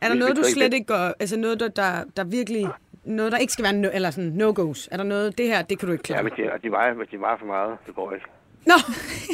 [0.02, 2.68] Er der noget, du slet ikke- gør, altså noget, der, der, der virkelig,
[3.04, 4.88] noget, der ikke skal være, no, eller sådan no-goes?
[4.92, 6.24] Er der noget, det her, det kan du ikke Ja, klare?
[6.24, 7.78] men de, de, vejer, de vejer for meget.
[7.88, 8.26] Det går ikke.
[8.66, 8.74] Nå,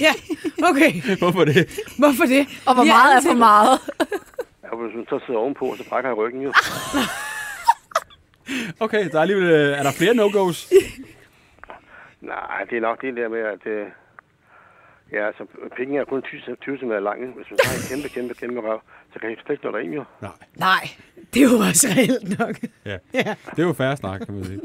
[0.01, 0.13] ja,
[0.69, 0.91] okay.
[1.21, 1.79] Hvorfor det?
[1.97, 2.47] Hvorfor det?
[2.67, 3.79] Og hvor Vi meget er for meget?
[4.63, 6.53] Ja, hvis hun så sidder ovenpå, så brækker jeg ryggen jo.
[8.79, 9.49] Okay, der er alligevel...
[9.79, 10.73] Er der flere no-goes?
[12.21, 13.67] Nej, det er nok det der med, at...
[13.67, 13.87] Øh,
[15.11, 15.45] Ja, altså,
[15.77, 17.21] penge er kun 20 20 cm lang.
[17.21, 17.33] ikke?
[17.33, 18.79] Hvis man har en kæmpe, kæmpe, kæmpe røv,
[19.13, 20.03] så kan jeg slet ikke nå derind, jo.
[20.55, 20.89] Nej,
[21.33, 22.55] det er jo også reelt nok.
[22.85, 22.97] Ja.
[23.55, 24.61] Det er jo færre snak, kan man sige.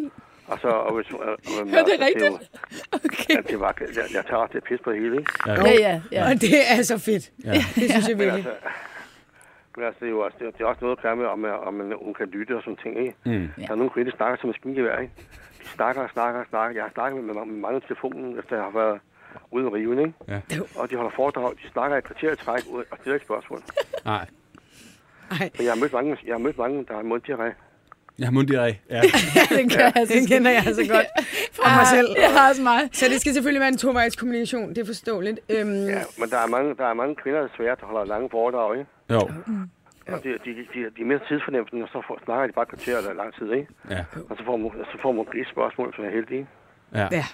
[0.52, 0.68] Og så...
[0.68, 1.36] Og hvis, og, og,
[1.72, 2.50] Hør, det er altså, rigtigt.
[2.92, 3.34] Okay.
[3.36, 5.32] Ja, det var, jeg, jeg tager også det pis på det hele, ikke?
[5.46, 5.52] Ja.
[5.52, 6.22] Ja, ja, ja.
[6.28, 7.24] Og det er så fedt.
[7.44, 7.52] Ja.
[7.52, 8.46] Det synes jeg Men virkelig.
[8.46, 8.68] altså,
[9.76, 11.74] men altså, det er jo også, det er, også noget at gøre med, om, om
[11.74, 13.14] man, hun kan lytte og sådan ting, ikke?
[13.24, 13.48] Mm.
[13.56, 15.14] Der er nogle kvinder, der snakker som maskingevær, ikke?
[15.62, 16.74] De snakker og snakker og snakker.
[16.76, 19.00] Jeg har snakket med, med, mange telefonen, efter jeg har været
[19.50, 20.14] ude med riven, ikke?
[20.28, 20.40] Ja.
[20.76, 21.52] Og de holder foredrag.
[21.62, 23.60] De snakker i et kvarter i træk ud og stiller ikke spørgsmål.
[24.04, 24.26] Nej.
[25.30, 27.52] Ej, Men jeg har mødt mange, jeg har mødt mange der har munddiarré.
[28.18, 28.72] Jeg har mundiarré.
[28.90, 29.00] Ja.
[29.58, 31.06] Den kan jeg altså det kender jeg altså godt
[31.58, 32.08] fra mig selv.
[32.24, 32.80] Jeg har også mig.
[32.92, 35.40] Så det skal selvfølgelig være en tovejs kommunikation, det er forståeligt.
[35.48, 38.90] Øhm, Ja, men der er mange, der er mange kvinder, der holder lange foredrag, ikke?
[39.10, 39.20] Jo.
[40.14, 42.68] Og de, de, de, de er mere tidsfornemmelsen, og så får, snakker de bare et
[42.68, 43.68] kvarter eller lang tid, ikke?
[43.90, 44.04] Ja.
[44.30, 46.46] Og så får man, så får man et spørgsmål, som er heldig.
[46.94, 47.06] Ja.
[47.18, 47.24] ja.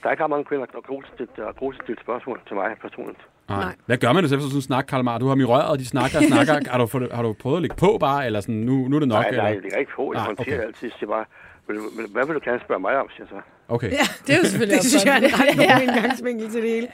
[0.00, 1.84] Der er ikke ret mange kvinder, der er gode til, der er gode til at
[1.84, 3.22] stille spørgsmål til mig personligt.
[3.48, 3.58] Nej.
[3.64, 3.74] Nej.
[3.86, 5.18] Hvad gør man det så efter sådan en snak, Karl Marr?
[5.18, 6.54] Du har dem i røret, og de snakker og snakker.
[6.72, 9.00] har, du, fået- har du prøvet at lægge på bare, eller sådan, nu, nu er
[9.00, 9.22] det nok?
[9.24, 9.62] nej, nej, eller?
[9.62, 10.04] det er ikke på.
[10.12, 10.66] Jeg Nej, håndterer okay.
[10.66, 10.88] altid.
[10.88, 11.24] Jeg siger bare,
[11.66, 13.40] vil, du- vil, hvad vil du gerne spørge mig om, siger jeg så.
[13.74, 13.90] Okay.
[14.00, 14.06] ja.
[14.26, 15.22] Det er jo selvfølgelig Det også synes jeg er
[15.52, 16.88] en god indgangsvinkel til det hele.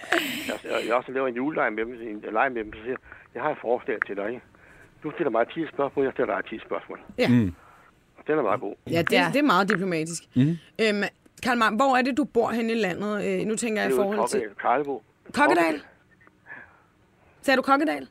[0.48, 2.80] Jeg, jeg, jeg har også lavet en juleleg med dem, en leg med dem, så
[2.84, 3.02] siger jeg,
[3.34, 4.32] jeg har et forslag til dig.
[5.02, 6.98] Du stiller mig 10 spørgsmål, jeg stiller dig 10 spørgsmål.
[7.22, 7.28] Ja.
[7.28, 7.48] Mm.
[8.26, 8.74] Den er meget god.
[8.96, 9.26] Ja, det, Ja.
[9.34, 10.22] det er meget diplomatisk.
[10.36, 10.54] Mhm.
[10.82, 11.02] Øhm,
[11.44, 13.12] Karl hvor er det, du bor hen i landet?
[13.26, 14.42] Øh, nu tænker jeg i Det er forhold til...
[14.60, 15.02] Karlebo.
[15.34, 15.74] Kokkedal?
[17.42, 18.08] Sagde du Kokkedal?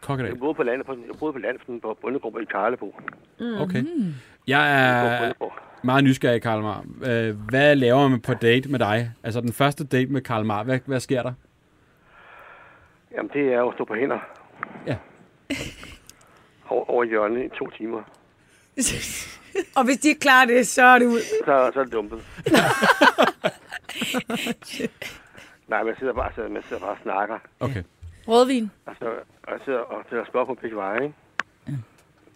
[0.00, 0.30] Kokkedal.
[0.30, 2.94] Jeg boede på landet, på, jeg boede på landet på, bundegruppe i Karlebo.
[3.40, 3.84] Okay.
[4.46, 4.86] Jeg
[5.28, 5.32] er
[5.82, 6.84] meget nysgerrig, Karl Marr.
[7.06, 9.10] Øh, Hvad laver man på date med dig?
[9.22, 10.62] Altså den første date med Karl Marr.
[10.62, 11.32] Hvad, hvad sker der?
[13.16, 14.18] Jamen, det er at stå på hænder.
[14.86, 14.96] Ja.
[16.68, 18.02] Over, over i hjørnet i to timer.
[19.76, 21.20] Og hvis de ikke klarer det, så er det ud.
[21.20, 22.18] Så, så er det dumpet.
[25.68, 27.38] Nej, man sidder bare, så man sidder bare og snakker.
[27.60, 27.82] Okay.
[28.28, 28.70] Rødvin.
[28.86, 29.04] Altså,
[29.42, 31.14] og sidder og stiller spørgsmål på begge veje, ikke?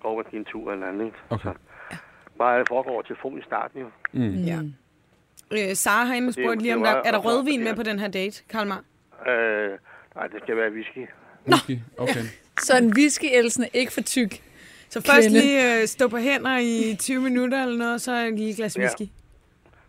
[0.03, 1.17] Går måske en tur eller andet, ikke?
[1.31, 1.51] Okay.
[2.39, 3.87] Bare det foregår over telefon i starten, jo.
[4.13, 4.45] Mm.
[4.45, 4.59] Ja.
[5.51, 7.69] Øh, Sara har inde det er spurgt lige om der er der altså, rødvin med
[7.71, 7.75] ja.
[7.75, 8.85] på den her date, Karl Mark?
[9.29, 9.71] Øh,
[10.15, 11.07] nej, det skal være whisky.
[11.47, 11.79] Whisky.
[11.99, 12.23] Okay.
[12.67, 13.25] Så en whisky
[13.75, 14.43] ikke for tyk.
[14.91, 15.41] Så først Kvinde.
[15.41, 18.77] lige øh, stå på hænder i 20 minutter eller noget, og så et lille glas
[18.77, 18.81] Ja.
[18.83, 19.03] whisky.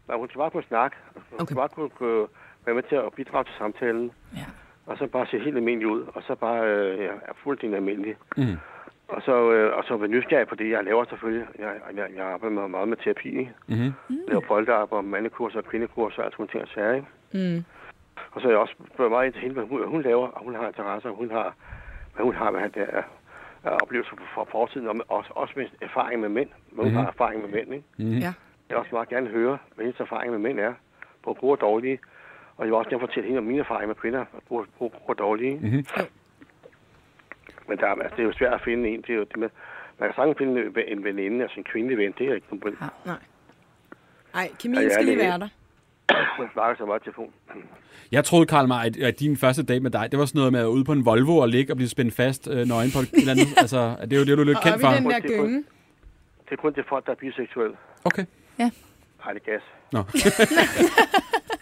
[0.08, 0.98] Nej, hun skal bare kunne snakke.
[1.14, 1.46] Hun Okay.
[1.46, 2.28] skal bare kunne, kunne
[2.66, 4.12] være med til at bidrage til samtalen.
[4.36, 4.46] Ja.
[4.90, 6.02] Og så bare se helt almindelig ud.
[6.16, 8.16] Og så bare øh, ja, er fuldstændig almindelig.
[8.38, 8.58] Mm.
[9.08, 11.48] Og så, øh, og så være nysgerrig på det, jeg laver selvfølgelig.
[11.60, 13.30] Jeg, jeg, jeg arbejder med, meget med terapi.
[13.30, 13.54] Ikke?
[13.68, 13.84] Mm-hmm.
[14.10, 16.94] Jeg laver polterarbejde, mandekurser og kvindekurser og alt sådan ting og sager.
[16.94, 17.08] Ikke?
[17.34, 17.64] Mm.
[18.32, 20.28] Og så er jeg også spørger meget ind til hende, hvad hun, hvad hun laver,
[20.28, 21.56] og hun har interesser, og hun har,
[22.16, 23.04] hvad hun har, hvad han der er,
[23.64, 26.50] er oplevelser fra, fortiden, og med, også, også med erfaring med mænd.
[26.72, 27.02] Hvad hun Mhm.
[27.02, 27.86] har erfaring med mænd, ikke?
[27.98, 28.18] Mm-hmm.
[28.18, 28.34] Ja.
[28.70, 30.74] Jeg vil også meget gerne høre, hvad hendes erfaring med mænd er,
[31.24, 32.00] på gode og dårlige.
[32.60, 34.68] Og jeg vil også gerne fortælle hende om mine erfaringer med kvinder, gode
[35.08, 35.56] og dårlige.
[35.56, 35.86] Mhm.
[37.68, 39.02] Men der, er- altså, det er jo svært at finde en.
[39.02, 39.50] Det er jo det med,
[40.00, 42.14] man kan sagtens finde en- en veninde, altså en kvindelig ven.
[42.18, 42.78] Det er ikke nogen problem.
[44.34, 45.48] Ej, kemien Ja, ja, skal lige være der.
[46.38, 47.34] Hun snakker så meget telefon.
[48.12, 50.52] Jeg troede, Karl Marr, at, at din første date med dig, det var sådan noget
[50.52, 52.92] med at være ude på en Volvo og ligge og blive spændt fast øh, nøgen
[52.96, 53.48] på et eller andet.
[53.64, 54.88] altså, det er jo det, du er lidt Og kendt for.
[54.90, 55.64] den der er gynge.
[56.46, 57.76] Det er kun til folk, der er biseksuelle.
[58.06, 58.26] Okay.
[58.58, 59.62] Nej, det er gas.
[59.92, 60.00] Nå.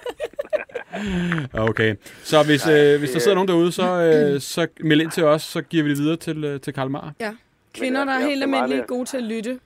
[1.53, 1.95] okay.
[2.23, 4.01] Så hvis, øh, hvis der sidder nogen derude, så,
[4.33, 6.89] øh, så meld ind til os, så giver vi det videre til, øh, til Karl
[6.89, 7.11] Marr.
[7.19, 7.31] Ja.
[7.73, 9.59] Kvinder, Men der er helt er almindeligt gode til at lytte.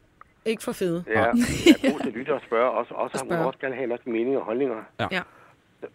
[0.45, 1.03] Ikke for fede.
[1.07, 2.69] Ja, jeg er god til at lytte og spørge.
[2.71, 3.39] Også, også, hun spørge.
[3.39, 4.75] vil også gerne have en masse meninger og holdninger.
[4.99, 5.07] Ja.
[5.11, 5.21] Ja.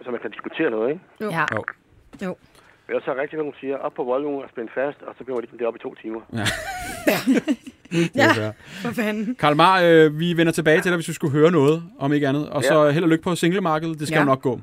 [0.05, 1.03] Så man kan diskutere noget, ikke?
[1.37, 1.45] Ja.
[2.26, 2.37] Jo.
[2.87, 3.76] Men jeg så rigtigt, hvad hun siger.
[3.76, 6.20] Op på volden og spænde fast, og så bliver det det op i to timer.
[6.32, 6.45] Er
[8.34, 8.53] fair.
[8.82, 9.34] For fanden.
[9.39, 12.28] Karl Marr, øh, vi vender tilbage til dig, hvis vi skulle høre noget, om ikke
[12.28, 12.49] andet.
[12.51, 13.99] Og så held og lykke på singlemarkedet.
[13.99, 14.20] Det skal Ja.
[14.20, 14.61] jo nok gå.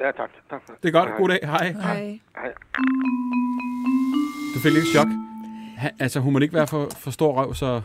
[0.00, 0.30] Ja, tak.
[0.50, 1.08] tak for Det er godt.
[1.08, 1.18] Hej.
[1.18, 1.40] God dag.
[1.42, 1.72] Hej.
[1.82, 2.18] Hej.
[4.54, 5.06] Du fik lidt chok.
[5.76, 7.80] Ha, altså, hun må ikke være for, for stor røv, så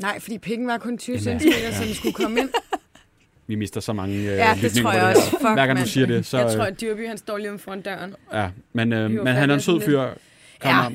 [0.00, 2.48] Nej, fordi pikken var kun 20 Jamen, cm, så den skulle komme ind.
[3.46, 5.30] vi mister så mange øh, Ja, det tror på jeg det også.
[5.30, 6.38] Fuck, Hver gang du siger det, så...
[6.38, 8.14] Jeg tror, øh, at Dyrby, han står lige om foran døren.
[8.32, 10.00] ja, men, øh, men han er en sød fyr.
[10.00, 10.08] Ja,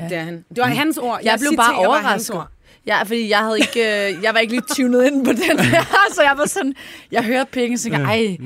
[0.10, 0.46] det er han.
[0.50, 1.20] Det var hans ord.
[1.24, 2.42] Jeg blev bare overrasket.
[2.88, 5.82] Ja, fordi jeg havde ikke, øh, jeg var ikke lige tunet ind på den her,
[6.16, 6.74] så jeg var sådan,
[7.12, 8.38] jeg hørte penge, og så tænkte, ej,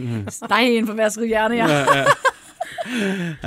[0.50, 1.68] der er en for vasket hjerne, ja.
[1.68, 2.06] Ja, ja.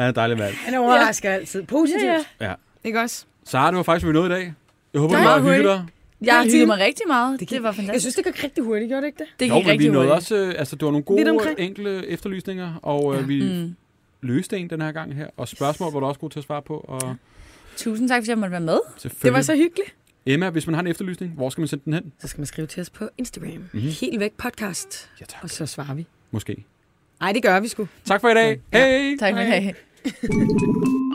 [0.05, 0.57] ja, dejligt valg.
[0.57, 1.63] Han overrasker altid.
[1.63, 2.03] Positivt.
[2.05, 2.47] Ja, ja.
[2.49, 2.55] Ja.
[2.85, 3.25] Ikke også?
[3.45, 4.55] Sara, det var faktisk, vi nåede i dag.
[4.93, 5.85] Jeg håber, Ja, du har hygget dig.
[6.21, 6.67] Jeg hyggede fint.
[6.67, 7.41] mig rigtig meget.
[7.41, 7.93] Det, gik- var fantastisk.
[7.93, 9.27] Jeg synes, det går rigtig hurtigt, gjorde det ikke det?
[9.41, 10.33] det Jo, gik men vi rigtig nåede hurtigt.
[10.33, 13.75] også, øh, altså det var nogle gode, enkle efterlysninger, og øh, vi Mm.
[14.23, 15.27] løste en den her gang her.
[15.37, 17.17] Og spørgsmål var du også god til at svare på, og
[17.77, 18.79] Tusind tak, fordi jeg måtte være med.
[19.23, 19.95] Det var så hyggeligt.
[20.27, 22.13] Emma, hvis man har en efterlysning, hvor skal man sende den hen?
[22.19, 23.51] Så skal man skrive til os på Instagram.
[23.51, 23.69] Mhm.
[23.73, 23.91] Mm-hmm.
[24.01, 25.11] Helt væk podcast.
[25.21, 25.43] Ja, tak.
[25.43, 26.07] Og så svarer vi.
[26.31, 26.65] Måske.
[27.21, 27.89] Ej, det gør vi sgu.
[28.05, 28.61] Tak for i dag.
[28.73, 29.17] Hej!
[29.19, 29.75] Tak for i dag.